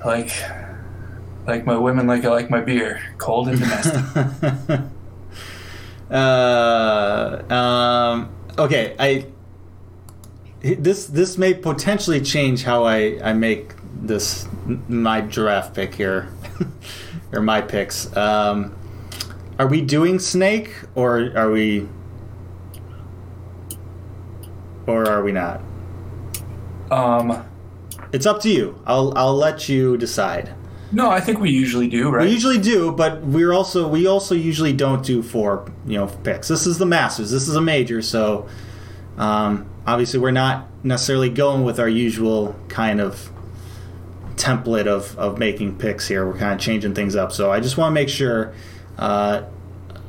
[0.03, 0.77] I like I
[1.47, 4.81] like my women like I like my beer, cold and domestic.
[6.11, 9.27] uh, um, okay, I
[10.61, 14.49] this this may potentially change how I I make this
[14.89, 16.33] my giraffe pick here
[17.33, 18.15] or my picks.
[18.17, 18.75] Um,
[19.61, 21.87] are we doing snake or are we
[24.89, 25.61] or are we not?
[26.93, 27.45] um,
[28.13, 28.79] It's up to you.
[28.87, 30.55] I'll I'll let you decide.
[30.93, 32.27] no, I think we usually do, right?
[32.27, 36.49] We usually do, but we're also we also usually don't do four you know picks.
[36.49, 37.31] This is the Masters.
[37.31, 38.47] This is a major, so
[39.17, 43.31] um, obviously we're not necessarily going with our usual kind of
[44.37, 46.27] template of of making picks here.
[46.27, 47.33] We're kind of changing things up.
[47.33, 48.53] So I just want to make sure
[48.99, 49.43] uh,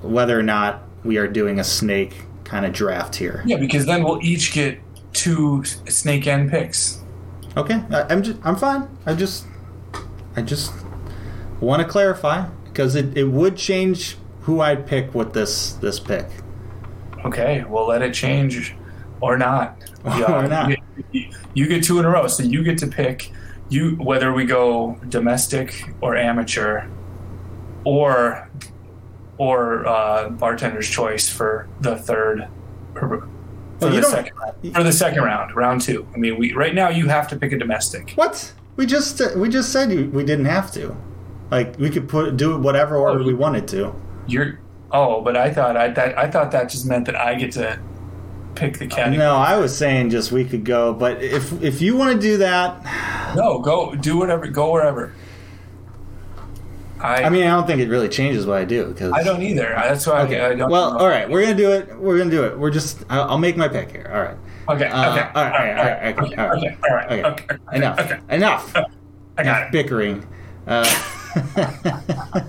[0.01, 3.43] whether or not we are doing a snake kind of draft here.
[3.45, 4.79] yeah, because then we'll each get
[5.13, 6.99] two snake end picks.
[7.55, 8.87] Okay, I, I'm just I'm fine.
[9.05, 9.45] I just
[10.35, 10.73] I just
[11.59, 16.25] want to clarify because it, it would change who I'd pick with this this pick.
[17.25, 18.75] Okay, we'll let it change
[19.21, 19.77] or not.
[20.05, 20.69] Or not.
[20.69, 20.77] You,
[21.11, 23.31] you- you get two in a row, so you get to pick
[23.69, 26.85] you whether we go domestic or amateur,
[27.85, 28.49] or
[29.37, 32.47] or uh, bartender's choice for the third.
[33.89, 36.07] For, the second round, for the second round, round two.
[36.13, 38.11] I mean, we right now you have to pick a domestic.
[38.15, 38.53] What?
[38.75, 40.95] We just uh, we just said you, we didn't have to.
[41.51, 43.93] Like we could put do it whatever order we wanted to.
[44.27, 44.59] You're
[44.91, 47.79] oh, but I thought I that I thought that just meant that I get to
[48.55, 49.17] pick the category.
[49.17, 52.37] No, I was saying just we could go, but if if you want to do
[52.37, 55.13] that, No, go do whatever, go wherever.
[57.03, 59.41] I I mean, I don't think it really changes what I do because I don't
[59.41, 59.73] either.
[59.75, 60.39] That's why Okay.
[60.39, 60.71] I, I don't.
[60.71, 60.99] well, know.
[60.99, 61.95] all right, we're gonna do it.
[61.97, 62.57] We're gonna do it.
[62.57, 63.03] We're just.
[63.09, 64.09] I'll, I'll make my pick here.
[64.13, 64.37] All right.
[64.69, 64.85] Okay.
[64.85, 64.93] Okay.
[64.93, 66.35] Uh, all right, all right, all right, Okay.
[66.35, 66.57] all right.
[66.57, 66.77] Okay.
[66.89, 67.05] All right.
[67.11, 67.23] Okay.
[67.23, 67.43] Okay.
[67.55, 67.99] okay, Enough.
[67.99, 68.19] Okay.
[68.29, 68.75] Enough.
[69.37, 69.71] I got it.
[69.73, 70.25] Bickering.
[70.65, 70.85] Uh,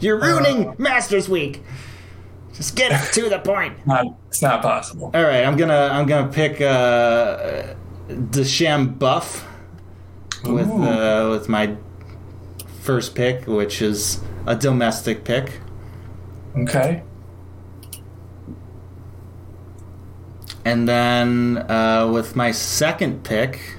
[0.00, 1.62] You're ruining Masters Week.
[2.52, 3.86] Just get to the point.
[3.86, 5.10] Not, it's not possible.
[5.14, 7.74] All right, I'm gonna I'm gonna pick uh,
[8.08, 9.44] DeChambeau
[10.44, 11.76] with uh, with my
[12.90, 15.60] first pick, which is a domestic pick.
[16.56, 17.04] Okay.
[20.64, 23.76] And then uh, with my second pick,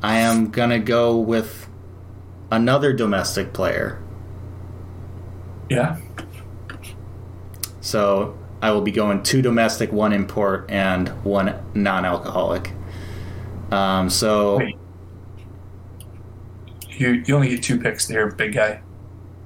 [0.00, 1.68] I am gonna go with
[2.52, 4.00] another domestic player.
[5.68, 5.96] Yeah.
[7.80, 12.70] So I will be going two domestic, one import, and one non-alcoholic.
[13.72, 14.77] Um, so Wait.
[16.98, 18.80] You you only get two picks there, big guy.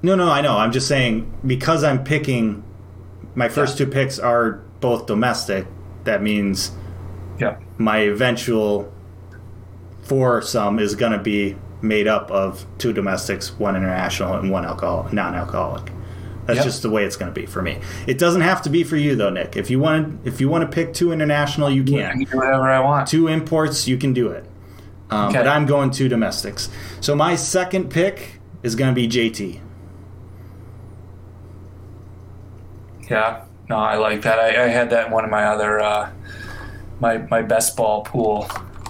[0.01, 0.57] no, no, I know.
[0.57, 2.63] I'm just saying because I'm picking
[3.35, 5.65] my first two picks are both domestic.
[6.03, 6.71] That means
[7.39, 7.55] Yeah.
[7.77, 8.91] my eventual
[10.01, 14.65] four foursome is going to be made up of two domestics, one international, and one
[14.65, 15.91] alcohol non-alcoholic.
[16.45, 16.65] That's Yep.
[16.65, 17.77] just the way it's going to be for me.
[18.05, 19.55] It doesn't have to be for you though, Nic.
[19.55, 22.11] If you want, if you want to pick two international, you I can.
[22.19, 23.07] can do whatever I want.
[23.07, 24.45] Two imports, you can do it.
[25.13, 25.39] Um, Okay.
[25.39, 26.69] But I'm going two domestics.
[26.99, 29.59] So my second pick is going to be JT.
[33.09, 33.45] Yeah.
[33.69, 34.39] No, I like that.
[34.39, 36.11] I, I had that in one of my other uh,
[36.99, 38.47] my my best ball pool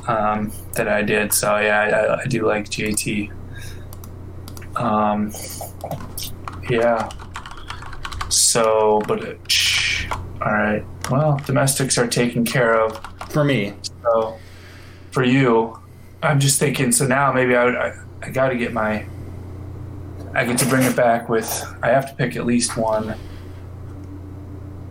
[0.08, 1.34] um, that I did.
[1.34, 3.32] So yeah, I, I do like JT.
[4.76, 5.32] Um,
[6.70, 7.10] yeah.
[8.30, 10.08] So, but uh, shh.
[10.42, 10.86] all right.
[11.12, 13.00] Well, domestics are taken care of.
[13.30, 14.38] For me, So
[15.12, 15.80] for you,
[16.24, 16.92] I'm just thinking.
[16.92, 19.06] So now maybe I would, I, I got to get my.
[20.36, 21.64] I get to bring it back with.
[21.84, 23.16] I have to pick at least one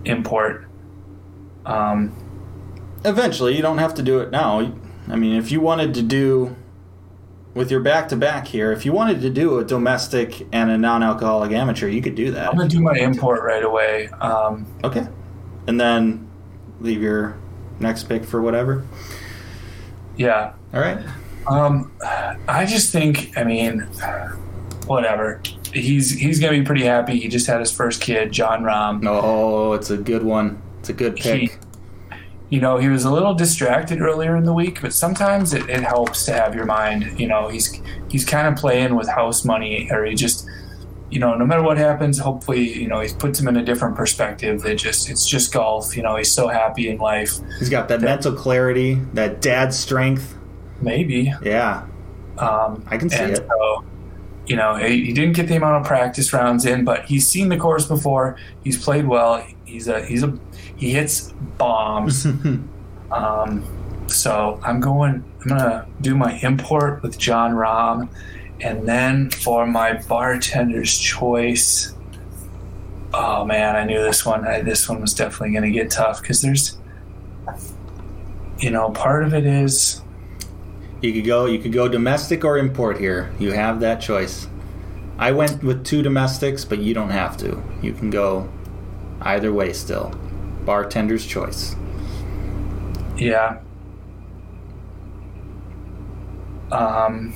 [0.04, 0.66] import.
[1.66, 2.14] Um,
[3.04, 4.72] eventually you don't have to do it now.
[5.08, 6.56] I mean, if you wanted to do
[7.54, 10.78] with your back to back here, if you wanted to do a domestic and a
[10.78, 12.48] non-alcoholic amateur, you could do that.
[12.50, 14.08] I'm gonna do my import right away.
[14.20, 15.06] Um, Okay,
[15.66, 16.28] and then
[16.80, 17.36] leave your
[17.80, 18.84] next pick for whatever.
[20.16, 20.52] yeah.
[20.72, 20.98] All right.
[21.46, 21.90] Um,
[22.48, 23.36] I just think.
[23.36, 23.80] I mean,
[24.86, 25.40] whatever.
[25.72, 27.18] He's he's gonna be pretty happy.
[27.18, 29.02] He just had his first kid, Jon Rahm.
[29.06, 30.60] Oh, it's a good one.
[30.80, 31.58] It's a good He- pick.
[32.50, 35.80] you know, he was a little distracted earlier in the week, but sometimes it, it
[35.82, 37.18] helps to have your mind.
[37.18, 40.46] You know, he's he's kind of playing with house money, or he just,
[41.10, 43.96] you know, no matter what happens, hopefully, you know, he puts him in a different
[43.96, 44.60] perspective.
[44.62, 45.96] That just it's just golf.
[45.96, 47.32] You know, he's so happy in life.
[47.58, 50.36] He's got that mental clarity, that dad strength.
[50.82, 51.32] Maybe.
[51.42, 51.86] Yeah,
[52.38, 53.46] Um, I can see it.
[53.48, 53.84] So,
[54.46, 57.48] you know, he, he didn't get the amount of practice rounds in, but he's seen
[57.48, 58.36] the course before.
[58.64, 59.44] He's played well.
[59.64, 60.36] He's a he's a
[60.76, 62.26] he hits bombs.
[63.12, 63.64] um,
[64.08, 65.24] so I'm going.
[65.42, 68.08] I'm gonna do my import with Jon Rahm,
[68.60, 71.94] and then for my bartender's choice.
[73.14, 74.46] Oh man, I knew this one.
[74.46, 76.78] I, this one was definitely gonna get tough because there's,
[78.58, 80.01] you know, part of it is.
[81.02, 81.46] You could go.
[81.46, 83.32] You could go domestic or import here.
[83.38, 84.46] You have that choice.
[85.18, 87.62] I went with two domestics, but you don't have to.
[87.82, 88.48] You can go
[89.20, 90.14] either way still.
[90.64, 91.74] Bartender's choice.
[93.16, 93.60] Yeah.
[96.70, 97.34] Um,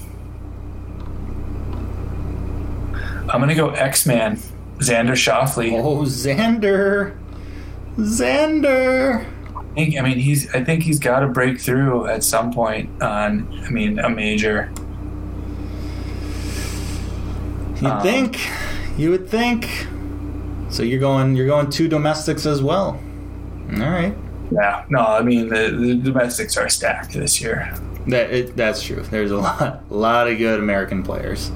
[3.29, 4.37] I'm gonna go X Man,
[4.79, 5.83] Xander Schauffele.
[5.83, 7.17] Oh, Xander,
[7.97, 9.27] Xander.
[9.77, 10.53] I, think, I mean, he's.
[10.55, 13.47] I think he's got to break through at some point on.
[13.65, 14.71] I mean, a major.
[17.81, 18.39] You Um, think?
[18.97, 19.87] You would think.
[20.71, 21.37] So you're going.
[21.37, 22.99] You're going two domestics as well.
[23.75, 24.15] All right.
[24.51, 24.85] Yeah.
[24.89, 27.75] No, I mean the, the domestics are stacked this year.
[28.07, 29.03] That it, that's true.
[29.03, 31.51] There's a lot, lot of good American players.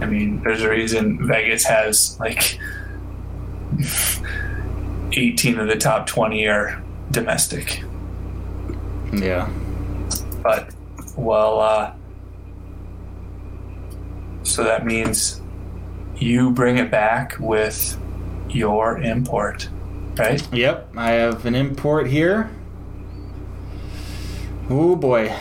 [0.00, 2.58] I mean, there's a reason Vegas has like
[5.12, 6.82] 18 of the top 20 are
[7.14, 7.82] domestic.
[9.12, 9.48] Yeah.
[10.42, 10.74] But,
[11.16, 11.92] well, uh,
[14.42, 15.40] so that means
[16.16, 17.98] you bring it back with
[18.50, 19.68] your import,
[20.16, 20.46] right?
[20.52, 22.50] Yep, I have an import here.
[24.70, 25.34] Oh boy.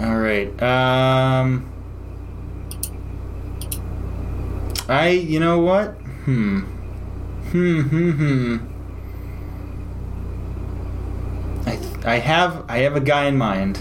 [0.00, 0.50] All right.
[0.62, 1.70] Um
[4.88, 5.90] I you know what?
[6.24, 6.60] Hmm.
[7.50, 8.69] Hmm hmm hmm.
[12.04, 13.78] I have I have a guy in mind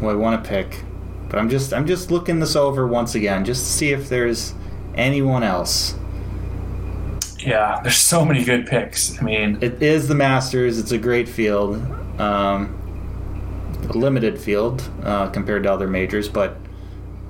[0.00, 0.82] who I want to pick.
[1.28, 4.52] But I'm just I'm just looking this over once again just to see if there's
[4.94, 5.94] anyone else.
[7.38, 9.18] Yeah, there's so many good picks.
[9.18, 10.78] I mean, It is the Masters.
[10.78, 11.76] It's a great field,
[12.20, 12.78] um,
[13.88, 16.56] a limited field uh, compared to other majors, but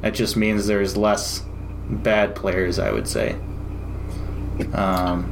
[0.02, 1.44] that just means there's less
[1.88, 2.78] bad players.
[2.78, 3.36] I would say,
[4.74, 5.30] um,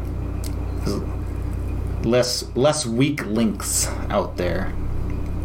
[2.04, 4.72] less less weak links out there.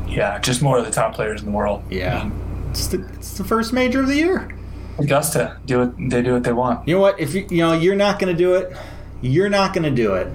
[0.07, 1.83] yeah, just more of the top players in the world.
[1.91, 4.49] I Yeah, mean, it's the, it's the first major of the year.
[4.97, 6.09] Augusta do it.
[6.09, 6.87] They do what they want.
[6.87, 7.19] You know what?
[7.19, 8.75] If you you know you're not going to do it,
[9.21, 10.31] you're not going to do it,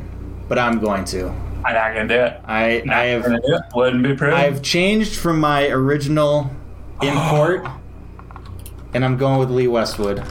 [0.49, 1.29] but I'm going to.
[1.63, 2.41] I'm not gonna do it.
[2.47, 3.43] I Not I have it.
[3.75, 4.35] Wouldn't be pretty.
[4.35, 6.51] I've changed from my original
[7.03, 7.67] import,
[8.95, 10.25] and I'm going with Lee Westwood.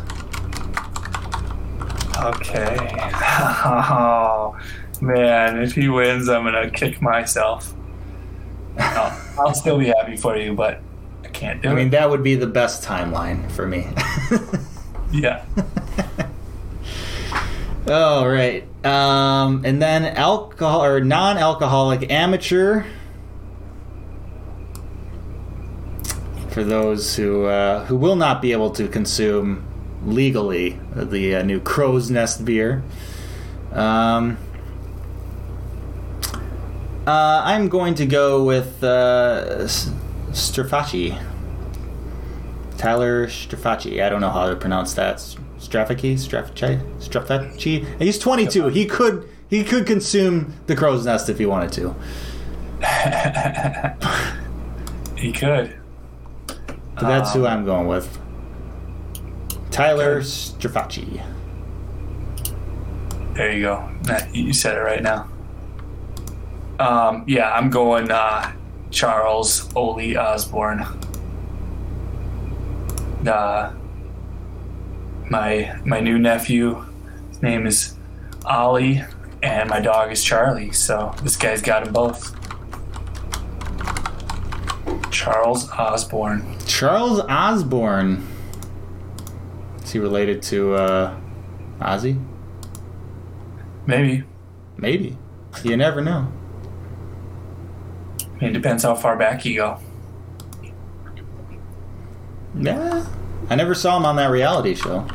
[2.18, 2.78] Okay.
[3.42, 4.58] Oh
[5.02, 7.74] man, if he wins, I'm gonna kick myself.
[8.78, 10.82] No, I'll still be happy for you, but
[11.24, 13.88] I can't do I mean, that would be the best timeline for me.
[15.12, 15.44] Yeah.
[17.88, 22.84] All right, um, and then alcohol or non-alcoholic amateur.
[26.50, 29.66] For those who uh, who will not be able to consume
[30.06, 32.84] legally the uh, new Crow's Nest beer,
[33.72, 34.38] um,
[37.10, 39.64] uh, I'm going to go with uh,
[40.32, 41.20] Strafaci.
[42.78, 44.04] Tyler Strafaci.
[44.04, 45.18] I don't know how to pronounce that.
[45.58, 48.00] Strafaci, Strafaci, Strafaci.
[48.00, 48.68] He's 22.
[48.68, 51.96] He could he could consume the crow's nest if he wanted to.
[55.18, 55.76] he could.
[56.94, 58.20] But that's who I'm going with.
[59.72, 61.26] Tyler Strafaci.
[63.34, 63.90] There you go.
[64.32, 65.28] You said it right now.
[66.80, 68.54] Um, yeah, I'm going uh,
[68.90, 70.86] Charles Oli Osborne.
[73.28, 73.74] Uh,
[75.30, 76.86] my my new nephew,
[77.28, 77.96] his name is
[78.46, 79.04] Ollie,
[79.44, 80.72] and my dog is Charlie.
[80.72, 82.34] So this guy's got them both.
[85.12, 86.46] Charles Osborne.
[86.66, 88.26] Charles Osborne.
[89.84, 91.20] Is he related to uh,
[91.82, 92.24] Ozzy?
[93.86, 94.24] Maybe.
[94.78, 95.18] Maybe.
[95.64, 96.32] You never know.
[98.42, 99.80] It depends how far back you go.
[102.56, 103.06] Yeah.
[103.50, 105.08] I never saw him on that reality show.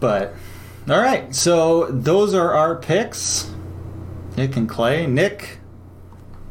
[0.00, 0.34] But,
[0.88, 1.34] all right.
[1.34, 3.50] So those are our picks.
[4.36, 5.06] Nic and Clay.
[5.06, 5.58] Nic,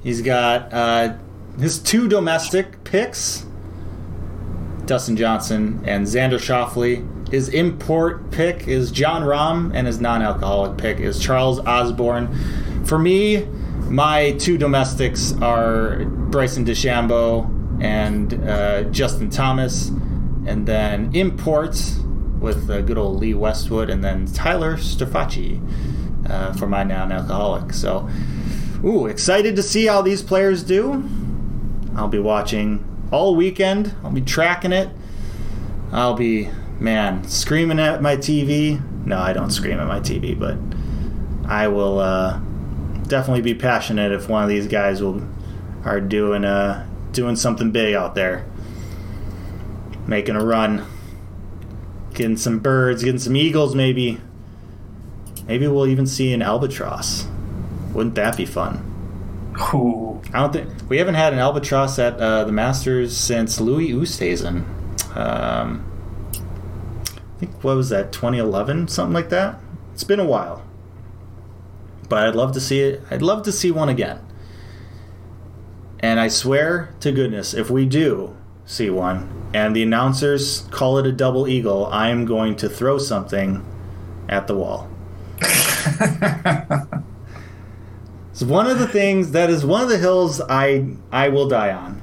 [0.03, 1.15] he's got uh,
[1.59, 3.45] his two domestic picks
[4.85, 7.07] Dustin Johnson and Xander Schauffele.
[7.31, 12.85] His import pick is Jon Rahm, and his non alcoholic pick is Charles Osborne.
[12.85, 13.45] For me,
[13.89, 19.89] my two domestics are Bryson DeChambeau and uh, Justin Thomas,
[20.45, 21.99] and then imports
[22.39, 25.59] with uh, good old Lee Westwood, and then Tyler Strafaci
[26.29, 27.73] uh, for my non-alcoholic.
[27.73, 28.07] So,
[28.83, 31.09] ooh, excited to see how these players do.
[31.95, 33.95] I'll be watching all weekend.
[34.03, 34.89] I'll be tracking it.
[35.91, 36.49] I'll be
[36.79, 38.81] man screaming at my TV.
[39.05, 40.57] No, I don't scream at my TV, but
[41.49, 42.39] I will uh,
[43.07, 45.21] definitely be passionate if one of these guys will
[45.83, 48.45] are doing uh doing something big out there,
[50.07, 50.85] making a run,
[52.13, 54.19] getting some birds, getting some eagles, maybe.
[55.47, 57.27] Maybe we'll even see an albatross.
[57.93, 58.91] Wouldn't that be fun?
[59.73, 60.21] Ooh.
[60.33, 64.65] I don't think we haven't had an albatross at uh, the Masters since Louis Oosthuizen.
[65.15, 65.85] Um,
[67.35, 69.59] I think what was that 2011, something like that.
[69.93, 70.63] It's been a while,
[72.09, 73.01] but I'd love to see it.
[73.09, 74.19] I'd love to see one again.
[75.99, 81.05] And I swear to goodness, if we do see one, and the announcers call it
[81.05, 83.65] a double eagle, I am going to throw something
[84.27, 84.89] at the wall.
[88.35, 91.71] It's one of the things that is one of the hills I I will die
[91.71, 92.01] on.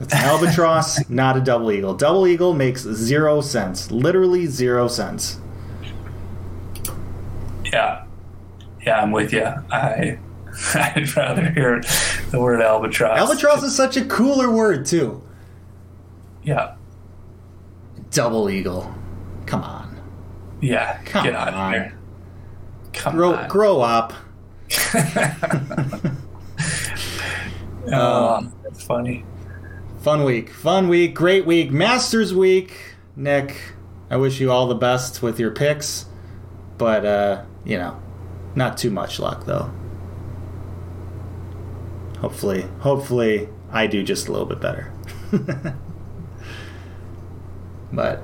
[0.00, 1.94] It's an albatross, not a double eagle.
[1.94, 3.90] Double eagle makes zero sense.
[3.90, 5.38] Literally zero sense.
[7.64, 8.04] Yeah,
[8.84, 9.44] yeah, I'm with you.
[9.70, 10.18] I
[10.74, 11.80] I'd rather hear
[12.30, 13.18] the word albatross.
[13.18, 15.22] Albatross is such a cooler word too.
[16.42, 16.74] Yeah,
[18.10, 18.94] Double eagle.
[19.46, 20.00] Come on.
[20.60, 21.00] yeah.
[21.04, 21.74] Come get out on.
[21.74, 21.98] of here.
[22.92, 23.48] Come Grow on.
[23.48, 24.12] grow up.
[27.92, 29.24] Oh, that's funny.
[30.04, 30.50] Fun week.
[30.50, 31.14] Fun week.
[31.14, 31.70] Great week.
[31.70, 32.94] Masters week.
[33.16, 33.56] Nic,
[34.10, 36.04] I wish you all the best with your picks.
[36.76, 37.98] But uh, you know,
[38.54, 39.72] not too much luck though.
[42.18, 44.92] Hopefully, hopefully I do just a little bit better.
[47.90, 48.22] but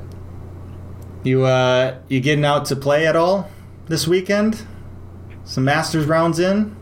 [1.23, 3.51] you uh you getting out to play at all
[3.87, 4.67] this weekend?
[5.45, 6.77] Some Masters rounds in?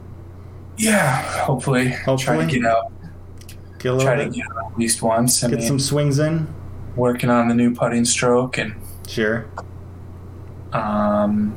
[0.77, 1.91] Yeah, hopefully.
[1.91, 2.47] Try Hopefully.
[2.47, 2.93] to get out.
[3.79, 5.45] Get a little Try to get at least once.
[5.45, 6.53] I get mean, some swings in?
[6.97, 8.75] working on the new putting stroke and
[9.09, 9.47] Sure.
[10.73, 11.57] Um,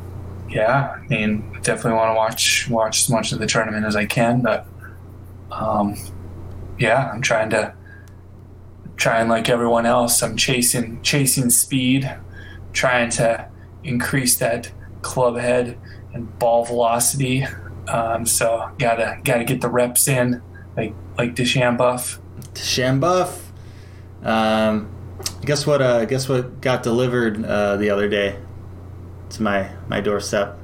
[0.49, 4.05] yeah, I mean, definitely want to watch watch as much of the tournament as I
[4.05, 4.65] can, but
[5.51, 5.97] um,
[6.79, 7.73] yeah, I'm trying to
[8.95, 10.23] trying like everyone else.
[10.23, 12.09] I'm chasing chasing speed,
[12.71, 13.49] trying to
[13.83, 15.77] increase that club head
[16.13, 17.45] and ball velocity.
[17.89, 20.41] Um, so gotta gotta get the reps in,
[20.77, 22.17] like like DeChambeau.
[22.53, 23.37] Shambuff.
[24.23, 24.89] Um,
[25.45, 25.81] guess what?
[25.81, 28.37] Uh, guess what got delivered uh, the other day
[29.31, 30.57] to my my doorstep.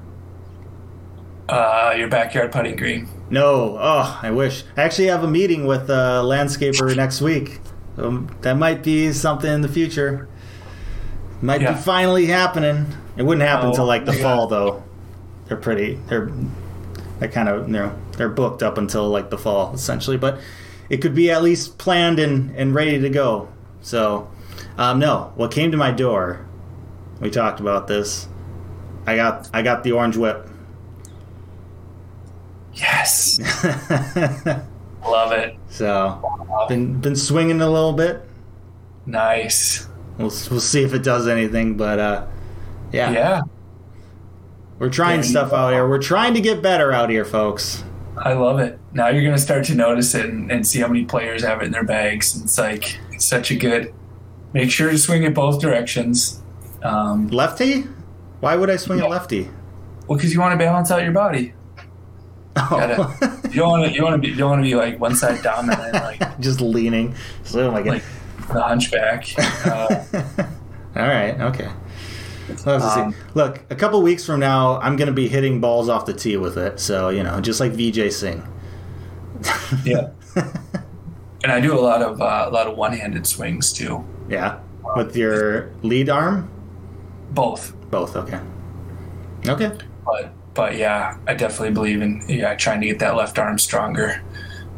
[1.48, 3.08] Uh, your backyard putting green.
[3.30, 4.64] No, oh, I wish.
[4.76, 7.60] I actually have a meeting with a landscaper next week.
[7.98, 10.28] Um, that might be something in the future.
[11.42, 11.74] Might Yeah.
[11.74, 12.88] be finally happening.
[13.16, 14.22] It wouldn't happen Oh, until like the God.
[14.22, 14.84] fall, though.
[15.48, 16.00] They're pretty.
[16.08, 16.30] They're
[17.20, 20.40] they kind of you know they're booked up until like the fall essentially, but
[20.90, 23.50] it could be at least planned and and ready to go.
[23.82, 24.30] So,
[24.78, 26.46] um, no, what came to my door?
[27.20, 28.28] We talked about this.
[29.06, 30.48] I got I got the orange whip.
[32.74, 33.40] Yes,
[35.04, 35.56] love it.
[35.70, 36.22] so
[36.70, 38.22] been been swinging a little bit.
[39.08, 39.88] Nice.
[40.18, 42.28] We'll we'll see if it does anything, but uh,
[42.92, 43.42] yeah, Yeah.
[44.80, 45.88] We're trying stuff out here.
[45.88, 47.84] We're trying to get better out here, folks.
[48.18, 48.80] I love it.
[48.94, 51.66] Now you're gonna start to notice it and, and see how many players have it
[51.66, 52.40] in their bags.
[52.42, 53.94] It's like it's such a good.
[54.54, 56.42] Make sure to swing it both directions.
[56.84, 57.82] Um, Lefty?
[58.40, 59.06] Why would I swing Yeah.
[59.06, 59.50] at lefty?
[60.08, 61.54] well, because you want to balance out your body.
[62.56, 62.68] Oh.
[62.70, 63.94] Gotta- You don't want to.
[63.94, 64.28] You want to be.
[64.30, 67.16] You don't want to be like one side dominant, like Just leaning.
[67.44, 67.94] So, oh my god.
[67.94, 68.04] like
[68.52, 69.28] the hunchback.
[69.66, 70.04] Uh,
[70.96, 71.70] All right, okay.
[72.48, 73.18] We'll have to Um, see.
[73.34, 76.38] Look, a couple weeks from now, I'm going to be hitting balls off the tee
[76.38, 76.80] with it.
[76.80, 78.42] So you know, just like Vijay Singh.
[79.86, 80.10] yeah.
[81.44, 84.04] And I do a lot of uh, a lot of one-handed swings too.
[84.30, 84.60] yeah,
[84.96, 86.50] with your lead arm.
[87.32, 87.74] Both.
[87.92, 88.16] Both.
[88.16, 88.40] Okay.
[89.48, 89.72] Okay.
[90.06, 94.22] but but yeah, I definitely believe in yeah trying to get that left arm stronger.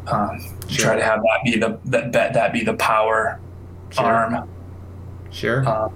[0.06, 0.84] Um, Sure.
[0.86, 3.40] Try to have that be the that that, that be the power
[3.90, 4.04] Sure.
[4.04, 4.48] arm,
[5.32, 5.66] Sure.
[5.66, 5.88] Uh,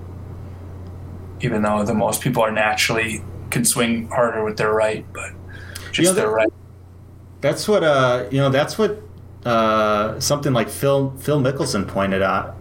[1.40, 5.30] even though the most people are naturally can swing harder with their right, but
[5.92, 6.52] just You know, their that- right.
[7.40, 9.02] That's what uh you know that's what
[9.44, 12.56] uh something like Phil Phil Mickelson pointed out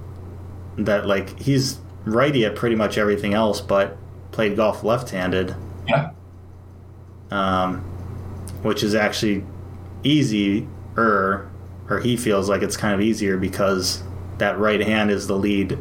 [0.78, 3.96] that like he's righty at pretty much everything else but
[4.32, 5.56] played golf left-handed
[5.88, 6.10] Yeah,
[7.32, 7.78] um
[8.64, 9.44] which is actually
[10.04, 10.68] easy
[10.98, 11.50] or
[11.90, 14.04] or he feels like it's kind of easier because
[14.38, 15.78] that right hand is the lead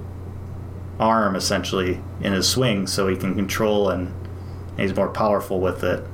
[1.00, 4.12] arm essentially in his swing so he can control and
[4.76, 6.04] he's more powerful with it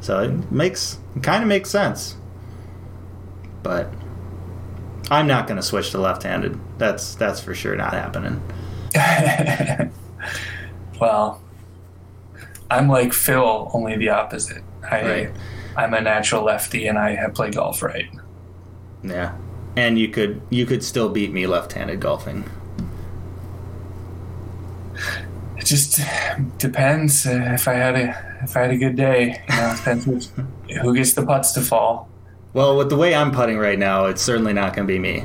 [0.00, 2.16] so it makes kind of makes sense
[3.62, 3.92] but
[5.10, 8.42] i'm not going to switch to left-handed that's that's for sure not happening
[11.00, 11.40] well,
[12.70, 14.62] I'm like Phil, only the opposite.
[14.88, 15.30] I Right.
[15.76, 18.10] I'm a natural lefty, and I have played golf right.
[19.02, 19.34] yeah
[19.74, 22.44] and you could you could still beat me left-handed golfing
[25.62, 26.00] It just
[26.58, 29.40] depends uh, if I had a if I had a good day.
[29.48, 30.32] You know, depends
[30.82, 32.08] who gets the putts to fall.
[32.52, 35.24] Well, with the way I'm putting right now, it's certainly not going to be me.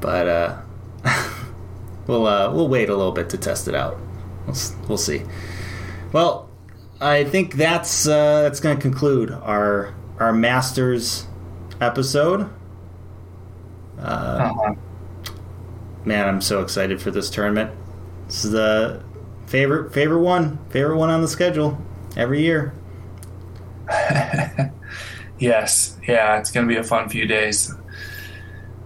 [0.00, 0.60] But uh,
[2.06, 3.98] we'll uh, we'll wait a little bit to test it out.
[4.46, 4.56] We'll,
[4.88, 5.22] we'll see.
[6.12, 6.48] Well,
[6.98, 11.26] I think that's uh, that's going to conclude our our Masters
[11.78, 12.48] episode.
[13.98, 14.74] Uh, Uh-huh.
[16.06, 17.70] man, I'm so excited for this tournament.
[18.26, 19.02] This is the
[19.52, 21.76] favorite favorite one, favorite one on the schedule
[22.16, 22.72] every year.
[25.38, 27.74] Yes, yeah, it's going to be a fun few days.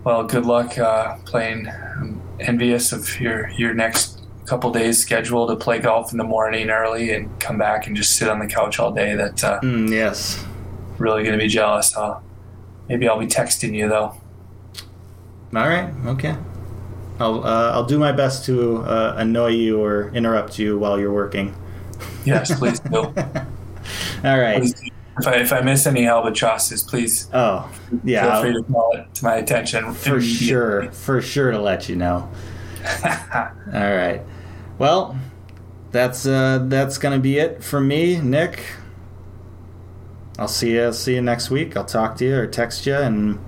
[0.05, 1.69] Well, good luck uh, playing.
[1.69, 6.71] I'm envious of your your next couple days schedule to play golf in the morning
[6.71, 9.14] early and come back and just sit on the couch all day.
[9.14, 10.43] That uh, Mm, yes.
[10.97, 11.95] really going to be jealous.
[11.95, 12.23] I'll,
[12.89, 14.14] maybe I'll be texting you though.
[15.55, 15.93] All right.
[16.07, 16.37] Okay.
[17.19, 21.12] I'll uh, I'll do my best to uh, annoy you or interrupt you while you're
[21.12, 21.55] working.
[22.25, 22.97] Yes, please do.
[24.25, 24.59] All right.
[24.61, 24.75] Please.
[25.19, 27.71] If I, if I miss any albatrosses, please Oh,
[28.05, 28.21] yeah.
[28.23, 29.95] feel I'll- free to call it to my attention.
[29.95, 30.93] for sure.
[30.93, 32.29] For sure to let you know.
[33.05, 34.21] All right.
[34.79, 35.17] Well,
[35.91, 38.62] that's uh, that's gonna be it for me, Nic.
[40.39, 40.93] I'll see you.
[40.93, 41.79] See you next week.
[41.79, 43.39] I'll talk to you or text you, and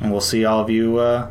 [0.00, 1.30] and we'll see all of you uh,